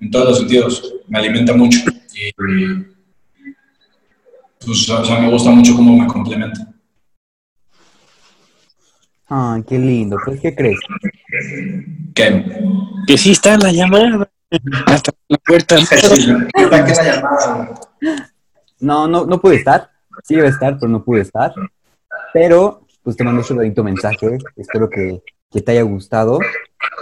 en 0.00 0.10
todos 0.10 0.30
los 0.30 0.38
sentidos, 0.38 0.94
me 1.06 1.18
alimenta 1.18 1.54
mucho 1.54 1.78
y 2.12 2.93
pues, 4.64 4.88
o 4.88 5.04
sea, 5.04 5.18
me 5.18 5.30
gusta 5.30 5.50
mucho 5.50 5.74
cómo 5.76 5.96
me 5.96 6.06
complementa. 6.06 6.74
Ay, 9.28 9.62
qué 9.64 9.78
lindo. 9.78 10.16
Pues, 10.24 10.40
¿qué 10.40 10.54
crees? 10.54 10.78
¿Qué? 12.14 12.44
Que 13.06 13.18
sí 13.18 13.32
está 13.32 13.54
en 13.54 13.60
la 13.60 13.72
llamada. 13.72 14.30
Hasta 14.86 15.12
la 15.28 15.38
puerta. 15.38 15.76
No, 18.80 19.08
no, 19.08 19.24
no 19.24 19.40
pude 19.40 19.54
estar. 19.56 19.88
Sí 20.24 20.34
iba 20.34 20.44
a 20.44 20.50
estar, 20.50 20.78
pero 20.78 20.92
no 20.92 21.02
pude 21.02 21.22
estar. 21.22 21.54
Pero, 22.34 22.86
pues 23.02 23.16
te 23.16 23.24
mando 23.24 23.42
un 23.48 23.56
bonito 23.56 23.82
mensaje. 23.82 24.36
Espero 24.56 24.90
que, 24.90 25.22
que 25.50 25.62
te 25.62 25.72
haya 25.72 25.82
gustado. 25.82 26.38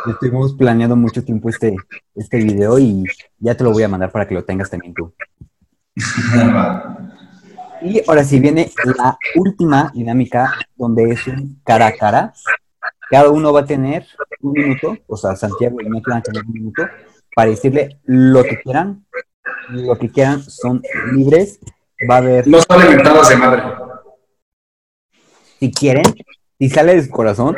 Estuvimos 0.06 0.54
planeando 0.54 0.94
mucho 0.94 1.24
tiempo 1.24 1.48
este, 1.48 1.74
este 2.14 2.36
video 2.36 2.78
y 2.78 3.02
ya 3.38 3.56
te 3.56 3.64
lo 3.64 3.72
voy 3.72 3.82
a 3.82 3.88
mandar 3.88 4.12
para 4.12 4.28
que 4.28 4.34
lo 4.34 4.44
tengas 4.44 4.70
también 4.70 4.94
tú. 4.94 5.12
Y 7.84 8.00
ahora 8.06 8.22
sí 8.22 8.38
viene 8.38 8.70
la 8.96 9.18
última 9.34 9.90
dinámica, 9.94 10.54
donde 10.76 11.10
es 11.10 11.26
un 11.26 11.60
cara 11.64 11.88
a 11.88 11.92
cara. 11.92 12.32
Cada 13.10 13.28
uno 13.30 13.52
va 13.52 13.60
a 13.60 13.64
tener 13.64 14.06
un 14.40 14.52
minuto, 14.52 14.96
o 15.06 15.16
sea, 15.16 15.34
Santiago 15.36 15.80
y 15.80 15.88
Mike 15.88 16.08
van 16.08 16.18
a 16.18 16.22
tener 16.22 16.44
un 16.44 16.52
minuto 16.52 16.82
para 17.34 17.50
decirle 17.50 18.00
lo 18.04 18.42
que 18.44 18.60
quieran. 18.60 19.04
Lo 19.68 19.98
que 19.98 20.10
quieran 20.10 20.42
son 20.42 20.82
libres. 21.12 21.58
Va 22.08 22.16
a 22.16 22.18
haber, 22.18 22.46
No 22.46 22.58
son 22.60 22.82
inventados 22.82 23.28
de 23.28 23.36
madre. 23.36 23.62
si 25.58 25.70
quieren, 25.70 26.04
si 26.58 26.68
sale 26.68 26.94
de 26.94 27.04
su 27.04 27.10
corazón, 27.10 27.56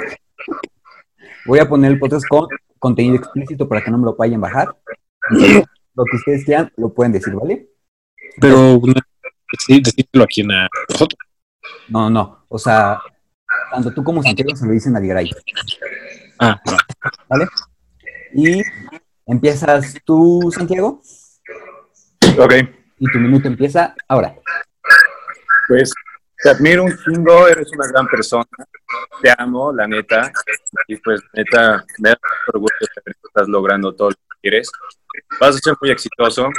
voy 1.47 1.59
a 1.59 1.69
poner 1.69 1.93
el 1.93 1.99
podcast 1.99 2.27
con 2.29 2.47
contenido 2.79 3.17
explícito 3.17 3.69
para 3.69 3.83
que 3.83 3.91
no 3.91 3.99
me 3.99 4.05
lo 4.05 4.17
vayan 4.17 4.41
a 4.41 4.49
bajar. 4.49 4.77
Lo 5.95 6.05
que 6.05 6.17
ustedes 6.17 6.45
quieran, 6.45 6.73
lo 6.77 6.93
pueden 6.93 7.13
decir, 7.13 7.35
¿vale? 7.35 7.69
Pero 8.41 8.81
sí, 9.59 9.81
decírselo 9.81 10.25
aquí 10.25 10.41
en 10.43 10.53
a 10.53 10.69
nosotros. 10.89 11.19
No, 11.89 12.11
no, 12.11 12.45
o 12.49 12.59
sea, 12.59 13.01
tanto 13.73 13.93
tú 13.93 14.05
como 14.05 14.23
Santiago 14.23 14.55
se 14.55 14.67
lo 14.67 14.73
dicen 14.73 14.97
a 14.97 15.01
Ligray. 15.01 15.31
Ah, 16.39 16.61
no. 16.67 16.77
¿vale? 17.29 17.47
Y 18.35 18.63
empiezas 19.27 19.97
tú, 20.05 20.51
Santiago, 20.55 21.01
Ok. 22.39 22.55
y 22.99 23.13
tu 23.13 23.19
minuto 23.19 23.49
empieza 23.49 23.95
ahora. 24.09 24.35
Pues 25.69 25.93
te 26.43 26.51
admiro 26.51 26.85
un 26.85 26.95
chingo, 26.99 27.49
eres 27.49 27.71
una 27.73 27.87
gran 27.89 28.07
persona. 28.07 28.45
Te 29.23 29.33
amo, 29.39 29.73
la 29.73 29.87
neta. 29.87 30.31
Y 30.89 30.97
pues, 30.97 31.21
neta, 31.33 31.85
me 31.99 32.11
da 32.11 32.17
mucho 32.17 32.59
orgullo 32.59 32.77
que 33.05 33.13
estás 33.25 33.49
logrando 33.49 33.95
todo 33.95 34.11
lo 34.11 34.17
que 34.17 34.41
quieres. 34.43 34.71
Vas 35.41 35.57
a 35.57 35.59
ser 35.59 35.75
muy 35.81 35.91
exitoso. 35.91 36.51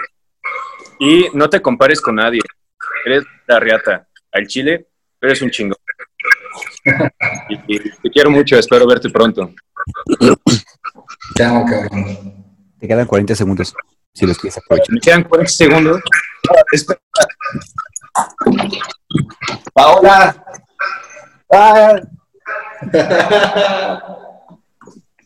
Y 1.00 1.28
no 1.34 1.50
te 1.50 1.62
compares 1.62 2.02
con 2.02 2.16
nadie. 2.16 2.42
Eres 3.06 3.24
la 3.48 3.60
riata. 3.60 4.08
Al 4.32 4.48
chile, 4.48 4.88
eres 5.22 5.42
un 5.42 5.52
chingo. 5.52 5.76
Y, 7.50 7.76
y 7.76 7.80
te 7.80 8.10
quiero 8.12 8.30
mucho, 8.30 8.58
espero 8.58 8.88
verte 8.88 9.10
pronto. 9.10 9.52
Te 11.36 11.44
amo, 11.44 11.66
cabrón. 11.66 12.46
Te 12.80 12.88
quedan 12.88 13.06
40 13.08 13.36
segundos, 13.36 13.74
si 14.14 14.26
los 14.26 14.38
quieres 14.38 14.58
aprovechar. 14.58 14.94
Me 14.94 15.00
quedan 15.00 15.24
40 15.24 15.52
segundos. 15.52 16.02
Ah, 16.50 16.62
espera. 16.72 17.00
Paola. 19.74 20.46
Ah. 21.52 22.00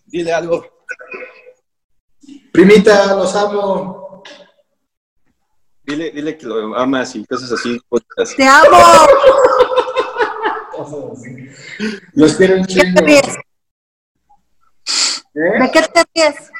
Dile 0.05 0.33
algo. 0.33 0.65
Primita, 2.51 3.15
los 3.15 3.35
amo. 3.35 4.08
Dile, 5.89 6.11
dile 6.11 6.37
que 6.37 6.45
lo 6.45 6.75
amas 6.77 7.15
y 7.15 7.25
cosas 7.25 7.51
así. 7.51 7.79
cosas. 7.89 8.35
¡Te 8.35 8.45
amo! 8.47 8.77
Los 12.13 12.35
quiero 12.35 12.57
un 12.57 12.65
¿Qué 12.65 12.75
te 12.75 12.81
chingo. 12.81 13.05
ríes? 13.07 13.35
¿Eh? 15.33 15.59
¿De 15.61 15.71
qué 15.71 15.81
te 15.81 16.03
ríes? 16.13 16.51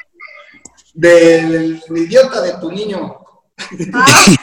Del 0.94 1.80
idiota 1.94 2.40
de 2.42 2.54
tu 2.54 2.72
niño. 2.72 3.20
Ah, 3.94 4.34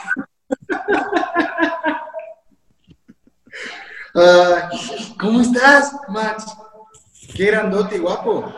Ay, 4.14 5.14
¿Cómo 5.20 5.42
estás, 5.42 5.92
Max? 6.08 6.46
Qué 7.36 7.44
grandote 7.46 7.96
y 7.96 7.98
guapo. 7.98 8.54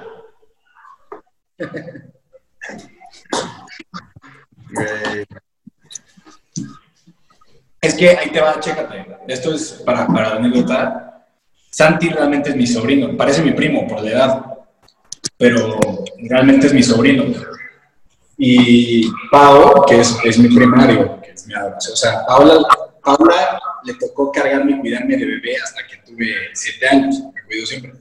Es 7.81 7.95
que 7.95 8.11
ahí 8.11 8.31
te 8.31 8.41
va, 8.41 8.61
chécate. 8.61 9.07
Esto 9.27 9.55
es 9.55 9.83
para, 9.85 10.07
para 10.07 10.33
anécdota. 10.33 11.25
Santi 11.71 12.09
realmente 12.11 12.51
es 12.51 12.57
mi 12.57 12.67
sobrino. 12.67 13.17
Parece 13.17 13.43
mi 13.43 13.53
primo 13.53 13.87
por 13.87 14.03
la 14.03 14.11
edad, 14.11 14.45
pero 15.39 15.79
realmente 16.29 16.67
es 16.67 16.75
mi 16.75 16.83
sobrino. 16.83 17.25
Y 18.37 19.09
Pau, 19.31 19.85
que 19.87 20.01
es, 20.01 20.17
es 20.25 20.39
mi 20.39 20.55
prima, 20.55 20.87
digo, 20.87 21.21
que 21.23 21.31
es 21.31 21.47
mi 21.47 21.55
adoración. 21.55 21.95
O 21.95 21.97
sea, 21.97 22.27
Paula, 22.27 22.67
Paula 23.03 23.61
le 23.85 23.95
tocó 23.95 24.31
cargarme 24.31 24.73
y 24.73 24.81
cuidarme 24.81 25.17
de 25.17 25.27
bebé 25.27 25.57
hasta 25.63 25.87
que 25.87 25.97
tuve 26.11 26.35
siete 26.53 26.87
años. 26.89 27.23
Me 27.35 27.43
cuido 27.45 27.67
siempre. 27.67 27.93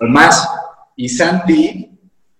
O 0.00 0.06
más. 0.06 0.48
Y 0.96 1.08
Santi, 1.08 1.90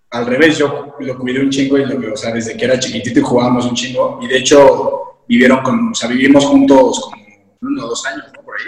al 0.09 0.25
revés, 0.25 0.57
yo 0.57 0.95
lo 0.99 1.19
cuidé 1.19 1.41
un 1.41 1.49
chingo 1.49 1.77
y 1.77 1.85
lo, 1.85 2.13
o 2.13 2.17
sea, 2.17 2.31
desde 2.31 2.57
que 2.57 2.65
era 2.65 2.79
chiquitito 2.79 3.19
y 3.19 3.23
jugábamos 3.23 3.65
un 3.65 3.75
chingo. 3.75 4.19
Y 4.21 4.27
de 4.27 4.37
hecho, 4.37 5.18
vivieron 5.29 5.61
con, 5.61 5.91
o 5.91 5.95
sea, 5.95 6.09
vivimos 6.09 6.43
juntos 6.45 6.99
como 7.01 7.23
uno 7.61 7.85
o 7.85 7.89
dos 7.89 8.05
años, 8.07 8.25
¿no? 8.35 8.43
Por 8.43 8.55
ahí. 8.59 8.67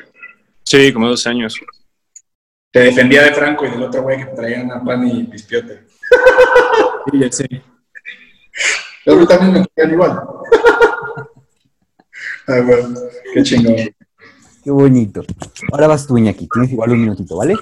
Sí, 0.63 0.93
como 0.93 1.10
dos 1.10 1.26
años. 1.26 1.60
Te 2.71 2.82
defendía 2.82 3.24
de 3.24 3.34
Franco 3.34 3.65
y 3.65 3.71
del 3.71 3.84
otro 3.84 4.04
güey 4.04 4.19
que 4.19 4.26
traían 4.28 4.71
a 4.71 4.82
pan 4.84 5.06
y 5.08 5.24
pispiote. 5.26 5.86
Sí, 7.12 7.19
ya 7.19 7.32
sé. 7.32 7.47
También 9.28 9.54
me 9.54 9.65
quedan 9.76 9.91
igual. 9.91 10.21
Ay, 12.47 12.62
bueno, 12.62 13.00
qué 13.34 13.41
chingón. 13.41 13.76
Qué 14.63 14.69
bonito. 14.69 15.24
Ahora 15.71 15.88
vas 15.88 16.06
tú, 16.06 16.15
Iñaki. 16.15 16.47
Tienes 16.47 16.71
igual 16.71 16.91
un 16.91 17.02
minutito, 17.02 17.38
¿vale? 17.38 17.56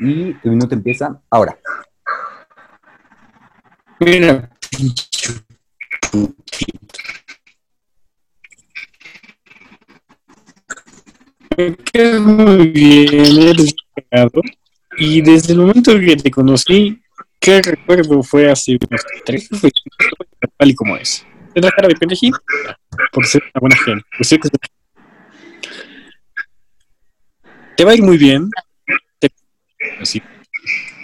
Y 0.00 0.34
tu 0.34 0.48
minuto 0.48 0.74
empieza 0.74 1.22
ahora. 1.30 1.56
Mira, 4.00 4.50
Me 11.56 12.18
muy 12.20 12.68
bien, 12.68 13.42
eres. 13.42 13.74
Y 14.98 15.20
desde 15.22 15.52
el 15.52 15.60
momento 15.60 15.98
que 15.98 16.16
te 16.16 16.30
conocí, 16.30 17.00
¿qué 17.40 17.60
recuerdo 17.62 18.22
fue 18.22 18.50
hace 18.50 18.78
unos 18.88 19.02
tres? 19.24 19.48
Fue 19.60 19.70
tal 20.56 20.70
y 20.70 20.74
como 20.74 20.96
es. 20.96 21.26
La 21.54 21.70
cara 21.70 21.88
de 21.88 21.94
pendejito, 21.96 22.38
por 23.12 23.26
ser 23.26 23.42
una 23.54 23.60
buena 23.60 23.76
gente. 23.76 24.48
Te 27.76 27.84
va 27.84 27.92
a 27.92 27.94
ir 27.94 28.02
muy 28.02 28.16
bien. 28.16 28.48
Te- 29.18 29.30
sí. 30.02 30.22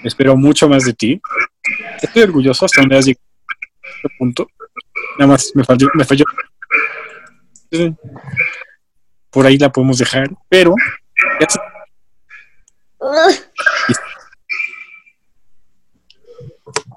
Espero 0.05 0.37
mucho 0.37 0.69
más 0.69 0.85
de 0.85 0.93
ti. 0.95 1.21
Estoy 2.01 2.23
orgulloso 2.23 2.65
hasta 2.65 2.81
donde 2.81 2.97
has 2.97 3.07
llegado 3.07 3.25
este 3.97 4.09
punto. 4.19 4.49
Nada 5.19 5.33
más 5.33 5.51
me 5.55 5.65
falló. 5.65 5.89
Me 5.95 6.05
falló. 6.05 6.25
Por 9.31 9.47
ahí 9.47 9.59
la 9.59 9.71
podemos 9.71 9.99
dejar, 9.99 10.29
pero 10.49 10.75
ya 11.41 11.49
se- 11.49 11.61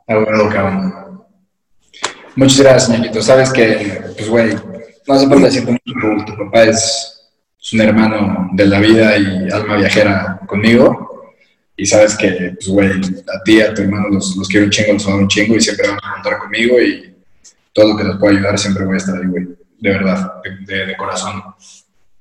A 0.07 0.17
huevo, 0.17 0.49
cabrón. 0.49 1.23
Muchas 2.35 2.59
gracias, 2.59 2.89
Ñaquito. 2.89 3.21
Sabes 3.21 3.51
que, 3.51 4.01
pues, 4.15 4.29
güey, 4.29 4.55
no 5.07 5.13
hace 5.13 5.27
falta 5.27 5.45
decirte 5.45 5.71
mucho. 5.71 6.25
Tu, 6.25 6.37
papá 6.37 6.63
es, 6.63 7.17
un 7.73 7.81
hermano 7.81 8.49
de 8.53 8.65
la 8.65 8.79
vida 8.79 9.17
y 9.17 9.49
alma 9.51 9.77
viajera 9.77 10.39
conmigo. 10.47 11.33
Y 11.77 11.85
sabes 11.85 12.15
que, 12.17 12.53
pues, 12.55 12.67
güey, 12.67 12.89
a 12.91 13.43
ti 13.43 13.61
a 13.61 13.73
tu 13.73 13.81
hermano 13.81 14.09
los, 14.09 14.35
los 14.35 14.47
quiero 14.47 14.65
un 14.65 14.71
chingo, 14.71 14.93
los 14.93 15.05
adoro 15.07 15.19
un 15.21 15.27
chingo 15.27 15.55
y 15.55 15.61
siempre 15.61 15.87
van 15.87 15.97
a 15.97 16.13
contar 16.15 16.39
conmigo. 16.39 16.81
Y 16.81 17.15
todo 17.73 17.89
lo 17.89 17.97
que 17.97 18.03
les 18.03 18.17
pueda 18.17 18.33
ayudar 18.33 18.57
siempre 18.59 18.85
voy 18.85 18.95
a 18.95 18.97
estar 18.97 19.15
ahí, 19.15 19.27
güey. 19.27 19.47
De 19.79 19.89
verdad, 19.89 20.33
de 20.67 20.95
corazón. 20.97 21.43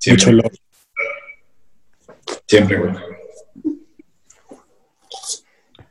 Siempre, 0.01 0.33
mucho 0.33 0.49
siempre, 2.47 2.79
güey. 2.79 2.93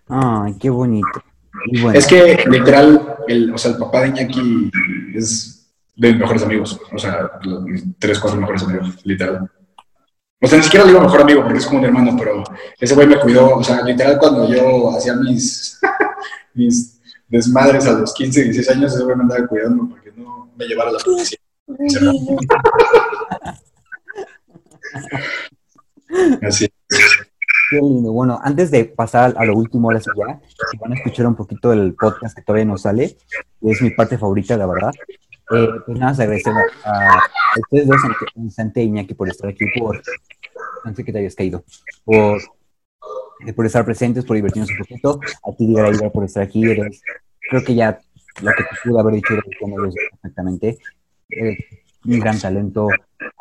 Ay, 0.08 0.56
qué 0.60 0.70
bonito. 0.70 1.24
Y 1.68 1.82
bueno, 1.82 1.98
Es 1.98 2.08
que 2.08 2.44
literal, 2.50 3.18
el, 3.28 3.54
o 3.54 3.58
sea, 3.58 3.72
el 3.72 3.78
papá 3.78 4.02
de 4.02 4.10
Iñaki 4.10 4.72
es 5.14 5.72
de 5.96 6.12
mis 6.12 6.20
mejores 6.20 6.44
amigos. 6.44 6.80
O 6.92 6.98
sea, 6.98 7.32
mis 7.64 7.84
tres, 8.00 8.20
cuatro 8.20 8.40
mejores 8.40 8.64
amigos, 8.64 9.06
literal. 9.06 9.50
O 10.42 10.48
sea, 10.48 10.58
ni 10.58 10.64
siquiera 10.64 10.86
le 10.86 10.94
digo 10.94 11.04
mejor 11.04 11.22
amigo 11.22 11.44
porque 11.44 11.60
es 11.60 11.66
como 11.66 11.80
un 11.80 11.86
hermano, 11.86 12.16
pero 12.18 12.44
ese 12.80 12.96
güey 12.96 13.08
me 13.08 13.20
cuidó. 13.20 13.58
O 13.58 13.64
sea, 13.64 13.84
literal, 13.84 14.18
cuando 14.18 14.50
yo 14.50 14.90
hacía 14.96 15.16
mis, 15.16 15.80
mis 16.56 17.00
desmadres 17.28 17.86
a 17.86 17.92
los 17.92 18.14
15, 18.14 18.46
16 18.46 18.76
años, 18.76 18.96
ese 18.96 19.04
güey 19.04 19.16
me 19.16 19.24
andaba 19.24 19.48
cuidando 19.48 19.88
porque 19.88 20.12
no 20.16 20.52
me 20.58 20.66
llevara 20.66 20.90
a 20.90 20.94
la 20.94 21.00
policía. 21.00 21.38
Así. 26.42 26.68
qué 27.70 27.78
lindo. 27.78 28.12
Bueno, 28.12 28.40
antes 28.44 28.72
de 28.72 28.86
pasar 28.86 29.34
a 29.38 29.46
lo 29.46 29.56
último, 29.56 29.90
ahora 29.90 30.00
sí 30.00 30.10
ya, 30.18 30.40
si 30.72 30.78
van 30.78 30.94
a 30.94 30.96
escuchar 30.96 31.28
un 31.28 31.36
poquito 31.36 31.70
del 31.70 31.94
podcast 31.94 32.36
que 32.36 32.42
todavía 32.42 32.66
no 32.66 32.78
sale, 32.78 33.18
es 33.62 33.82
mi 33.82 33.92
parte 33.92 34.18
favorita, 34.18 34.58
la 34.58 34.66
verdad. 34.66 34.92
Eh, 35.52 35.68
pues 35.86 35.98
nada, 35.98 36.12
más 36.12 36.20
agradecer 36.20 36.54
a, 36.86 37.20
ustedes 37.60 37.88
dos, 37.88 37.98
Santi- 38.02 38.50
Santi 38.52 38.80
e 38.82 38.84
Iñaki, 38.84 39.14
por 39.16 39.30
estar 39.30 39.50
aquí, 39.50 39.66
por, 39.80 40.02
antes 40.84 41.06
que 41.06 41.12
te 41.12 41.20
hayas 41.20 41.36
caído, 41.36 41.64
por, 42.06 42.40
eh, 43.46 43.54
por 43.54 43.66
estar 43.66 43.84
presentes, 43.84 44.26
por 44.26 44.36
divertirnos 44.36 44.70
un 44.70 44.78
poquito, 44.78 45.20
a 45.44 45.56
ti, 45.56 45.74
Graida, 45.74 46.10
por 46.12 46.24
estar 46.24 46.44
aquí, 46.44 46.64
eres, 46.70 47.02
creo 47.50 47.64
que 47.64 47.74
ya 47.74 48.00
lo 48.42 48.52
que 48.52 48.64
te 48.64 48.70
pude 48.84 49.00
haber 49.00 49.16
dicho, 49.16 49.34
me 49.34 49.92
perfectamente, 49.92 50.78
eres 51.30 51.58
un 52.06 52.20
gran 52.20 52.40
talento, 52.40 52.88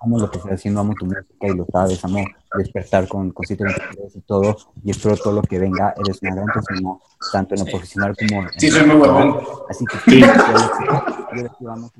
amo 0.00 0.18
lo 0.18 0.30
que 0.30 0.38
estás 0.38 0.52
haciendo, 0.52 0.80
amo 0.80 0.94
tu 0.94 1.06
música 1.06 1.24
y 1.40 1.56
lo 1.56 1.66
sabes, 1.72 2.04
amo 2.04 2.24
despertar 2.56 3.08
con, 3.08 3.30
con 3.32 3.46
723 3.46 4.16
y 4.16 4.20
todo, 4.22 4.56
y 4.84 4.90
espero 4.90 5.16
todo 5.16 5.34
lo 5.34 5.42
que 5.42 5.58
venga, 5.58 5.94
eres 5.96 6.22
una 6.22 6.34
gran 6.34 6.46
persona, 6.46 6.90
tanto 7.32 7.54
en 7.54 7.60
lo 7.60 7.66
profesional 7.66 8.16
como 8.16 8.42
en 8.42 8.60
Sí, 8.60 8.70
soy 8.70 8.86
muy 8.86 8.96
huevón. 8.96 9.40
Así 9.68 9.84
que 9.84 10.10
sí, 10.10 10.20
yo 10.20 11.42
les 11.42 11.50
vamos 11.60 11.92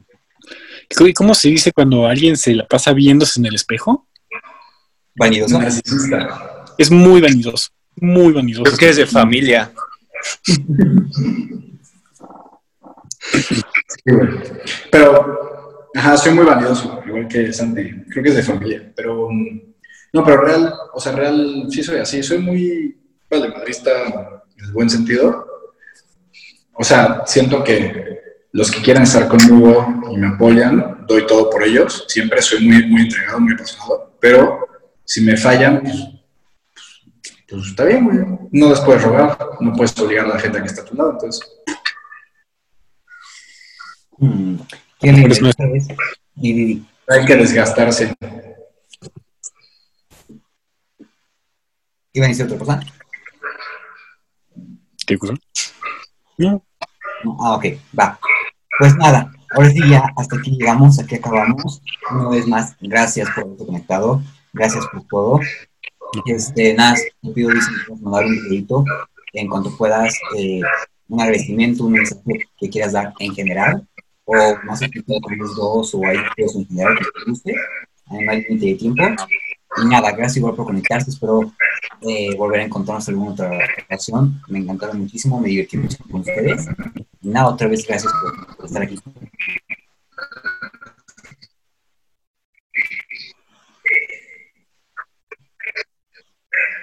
¿Y 0.91 1.13
¿Cómo 1.13 1.35
se 1.35 1.49
dice 1.49 1.73
cuando 1.73 2.07
alguien 2.07 2.37
se 2.37 2.55
la 2.55 2.67
pasa 2.67 2.93
viéndose 2.93 3.41
en 3.41 3.47
el 3.47 3.55
espejo? 3.55 4.07
vanidoso. 5.19 5.59
Narcisista. 5.59 6.65
Es 6.79 6.91
muy 6.91 7.21
vanidoso. 7.21 7.71
Muy 7.97 8.33
vanidoso. 8.33 8.65
Creo 8.65 8.79
que 8.79 8.89
es 8.91 8.97
de 8.97 9.07
familia. 9.07 9.73
Pero, 14.91 15.68
ajá, 15.95 16.17
soy 16.17 16.33
muy 16.35 16.45
vanidoso, 16.45 17.03
igual 17.07 17.29
que 17.29 17.53
Santi. 17.53 17.91
Creo 18.11 18.23
que 18.23 18.31
es 18.31 18.37
de 18.37 18.43
familia. 18.43 18.93
Pero, 18.95 19.29
mm, 19.31 19.61
no, 20.13 20.25
pero 20.25 20.43
real, 20.43 20.75
o 20.93 21.01
sea, 21.01 21.13
real, 21.13 21.67
sí 21.71 21.83
soy 21.83 21.99
así. 21.99 22.23
Soy 22.23 22.39
muy 22.39 22.97
valemadrista 23.31 23.91
en 24.57 24.65
el 24.65 24.73
buen 24.73 24.89
sentido. 24.89 25.47
O 26.73 26.85
sea, 26.85 27.23
siento 27.27 27.63
que 27.65 28.19
los 28.53 28.71
que 28.71 28.83
quieran 28.83 29.03
estar 29.03 29.29
conmigo 29.29 30.03
y 30.11 30.17
me 30.17 30.29
apoyan, 30.29 31.05
doy 31.07 31.27
todo 31.27 31.51
por 31.51 31.63
ellos. 31.63 32.05
Siempre 32.09 32.41
soy 32.43 32.67
muy, 32.67 32.87
muy 32.87 33.03
entregado, 33.03 33.41
muy 33.41 33.53
apasionado. 33.53 34.17
Pero 34.21 34.67
si 35.05 35.21
me 35.21 35.37
fallan, 35.37 35.81
pues, 35.83 36.09
pues 37.49 37.67
está 37.67 37.85
bien, 37.85 38.05
güey. 38.05 38.19
No 38.53 38.71
les 38.71 38.81
puedes 38.81 39.03
rogar, 39.03 39.39
no 39.61 39.73
puedes 39.73 39.99
obligar 39.99 40.27
a 40.27 40.35
la 40.35 40.39
gente 40.39 40.61
que 40.61 40.67
está 40.67 40.83
a 40.83 40.85
tu 40.85 40.95
lado. 40.95 41.13
Entonces, 41.13 41.43
Mm, 44.19 44.57
Hay 47.09 47.27
que 47.27 47.37
desgastarse. 47.37 48.15
¿Iban 52.13 52.27
a 52.27 52.29
decir 52.29 52.47
otra 52.47 52.59
cosa? 52.59 52.81
¿Qué 55.07 55.17
cosa? 55.17 55.35
No. 56.37 56.63
Ah, 57.41 57.57
ok, 57.57 57.65
va. 57.99 58.19
Pues 58.79 58.95
nada, 58.97 59.33
ahora 59.55 59.71
sí 59.71 59.81
ya 59.89 60.03
hasta 60.17 60.37
aquí 60.37 60.57
llegamos, 60.57 60.99
aquí 60.99 61.17
acabamos. 61.17 61.81
Una 62.11 62.29
vez 62.29 62.47
más, 62.47 62.77
gracias 62.81 63.29
por 63.31 63.45
haberte 63.45 63.67
conectado, 63.67 64.23
gracias 64.53 64.85
por 64.93 65.05
todo. 65.05 65.41
Este, 66.27 66.75
nada, 66.75 66.97
te 67.23 67.31
pido 67.31 67.51
mandar 68.01 68.27
un 68.27 68.43
videito 68.43 68.85
en 69.33 69.49
cuanto 69.49 69.77
puedas, 69.77 70.15
eh, 70.37 70.61
un 71.09 71.21
agradecimiento, 71.21 71.85
un 71.85 71.93
mensaje 71.93 72.49
que 72.59 72.69
quieras 72.69 72.93
dar 72.93 73.15
en 73.19 73.35
general, 73.35 73.87
o 74.31 74.59
más 74.65 74.83
explicado 74.83 75.21
con 75.23 75.39
los 75.39 75.57
dos, 75.57 75.95
o 75.95 76.05
ahí 76.05 76.19
pues, 76.37 76.55
en 76.55 76.67
general 76.67 76.99
que 76.99 77.05
te 77.05 77.31
guste, 77.31 77.55
no 78.11 78.31
hay 78.31 78.43
límite 78.43 78.67
de 78.67 78.75
tiempo. 78.75 79.03
Y 79.83 79.87
nada, 79.87 80.11
gracias 80.13 80.37
igual 80.37 80.55
por 80.55 80.67
conectarse, 80.67 81.11
espero 81.11 81.53
eh, 82.03 82.35
volver 82.37 82.61
a 82.61 82.65
encontrarnos 82.65 83.09
en 83.09 83.15
alguna 83.15 83.33
otra 83.33 83.51
ocasión. 83.85 84.41
Me 84.49 84.59
encantaron 84.59 85.01
muchísimo, 85.01 85.41
me 85.41 85.49
divertí 85.49 85.79
mucho 85.79 85.97
con 86.11 86.21
ustedes. 86.21 86.67
Y 87.23 87.29
nada, 87.29 87.49
otra 87.49 87.69
vez 87.69 87.87
gracias 87.87 88.13
por, 88.13 88.57
por 88.57 88.67
estar 88.67 88.83
aquí. 88.83 88.99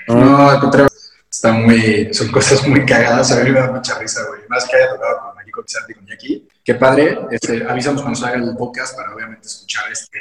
No, 0.08 0.50
al 0.50 0.60
contrario, 0.60 0.90
está 1.30 1.52
muy, 1.52 2.12
son 2.14 2.32
cosas 2.32 2.68
muy 2.68 2.86
cagadas, 2.86 3.32
a 3.32 3.44
mí 3.44 3.52
me 3.52 3.60
da 3.60 3.72
mucha 3.72 4.00
risa, 4.00 4.26
güey. 4.30 4.42
Más 4.50 4.68
que 4.68 4.78
haya 4.78 4.90
tocado 4.90 5.34
con 5.34 5.52
con 5.52 5.68
Santi 5.68 5.92
y 5.92 5.96
con 5.96 6.06
Jackie. 6.08 6.48
Qué 6.66 6.74
padre, 6.74 7.20
este, 7.30 7.64
avisamos 7.64 8.02
cuando 8.02 8.20
salga 8.20 8.44
el 8.44 8.58
podcast 8.58 8.98
para 8.98 9.14
obviamente 9.14 9.48
escuchar 9.48 9.84
este, 9.92 10.18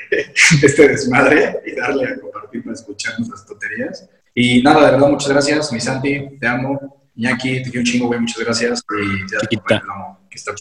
este 0.66 0.88
desmadre 0.88 1.62
y 1.64 1.74
darle 1.74 2.07
a 2.07 2.20
compartir 2.20 2.62
para 2.62 2.74
escuchar 2.74 3.14
nuestras 3.18 3.47
tonterías. 3.47 4.07
Y 4.34 4.62
nada, 4.62 4.84
de 4.84 4.92
verdad, 4.92 5.09
muchas 5.09 5.30
gracias, 5.30 5.72
mi 5.72 5.80
Santi, 5.80 6.38
te 6.38 6.47
amo. 6.47 7.01
Iñaki, 7.14 7.62
te 7.62 7.70
quiero 7.70 7.80
un 7.80 7.86
chingo, 7.86 8.07
güey, 8.09 8.20
muchas 8.20 8.45
gracias. 8.45 8.84
Y 8.90 9.32
ya, 9.32 9.38
lo 9.86 9.92
amo, 9.95 10.28
que 10.28 10.36
está 10.36 10.53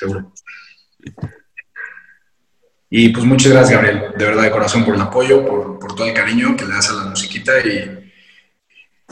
seguro. 0.00 0.32
Y 2.90 3.10
pues 3.10 3.24
muchas 3.24 3.52
gracias, 3.52 3.80
Gabriel, 3.80 4.14
de 4.18 4.24
verdad, 4.24 4.42
de 4.42 4.50
corazón, 4.50 4.84
por 4.84 4.96
el 4.96 5.02
apoyo, 5.02 5.46
por, 5.46 5.78
por 5.78 5.94
todo 5.94 6.08
el 6.08 6.14
cariño 6.14 6.56
que 6.56 6.64
le 6.64 6.74
das 6.74 6.90
a 6.90 6.94
la 6.94 7.04
musiquita 7.04 7.60
y, 7.60 8.12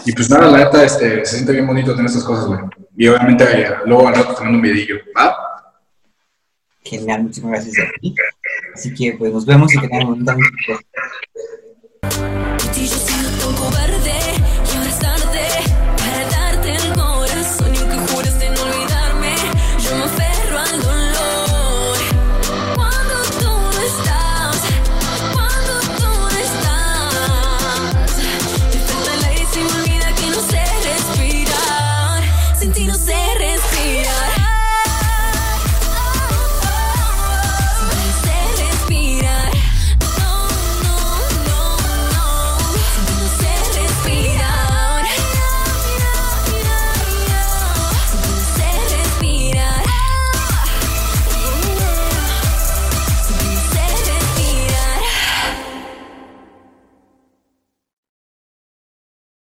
y 0.07 0.13
pues 0.13 0.29
nada, 0.29 0.51
la 0.51 0.59
neta, 0.59 0.83
este, 0.83 1.25
se 1.25 1.35
siente 1.37 1.53
bien 1.53 1.69
bonito 1.69 1.93
tener 1.93 2.07
estas 2.07 2.25
cosas, 2.25 2.47
güey. 2.47 2.61
Y 2.97 3.07
obviamente 3.07 3.45
eh, 3.45 3.71
luego 3.87 4.09
al 4.09 4.17
rato 4.17 4.35
te 4.35 4.43
mando 4.43 4.57
un 4.57 4.63
videillo, 4.63 4.97
¿va? 5.17 5.50
Genial, 6.83 7.25
muchísimas 7.25 7.65
gracias. 7.65 7.89
Así 8.75 8.95
que 8.95 9.13
pues 9.13 9.33
nos 9.33 9.47
vemos 9.47 9.73
y 9.75 9.81
que 9.81 9.89
tengan 9.89 10.09
bonita 10.09 10.35
noche. 10.35 10.77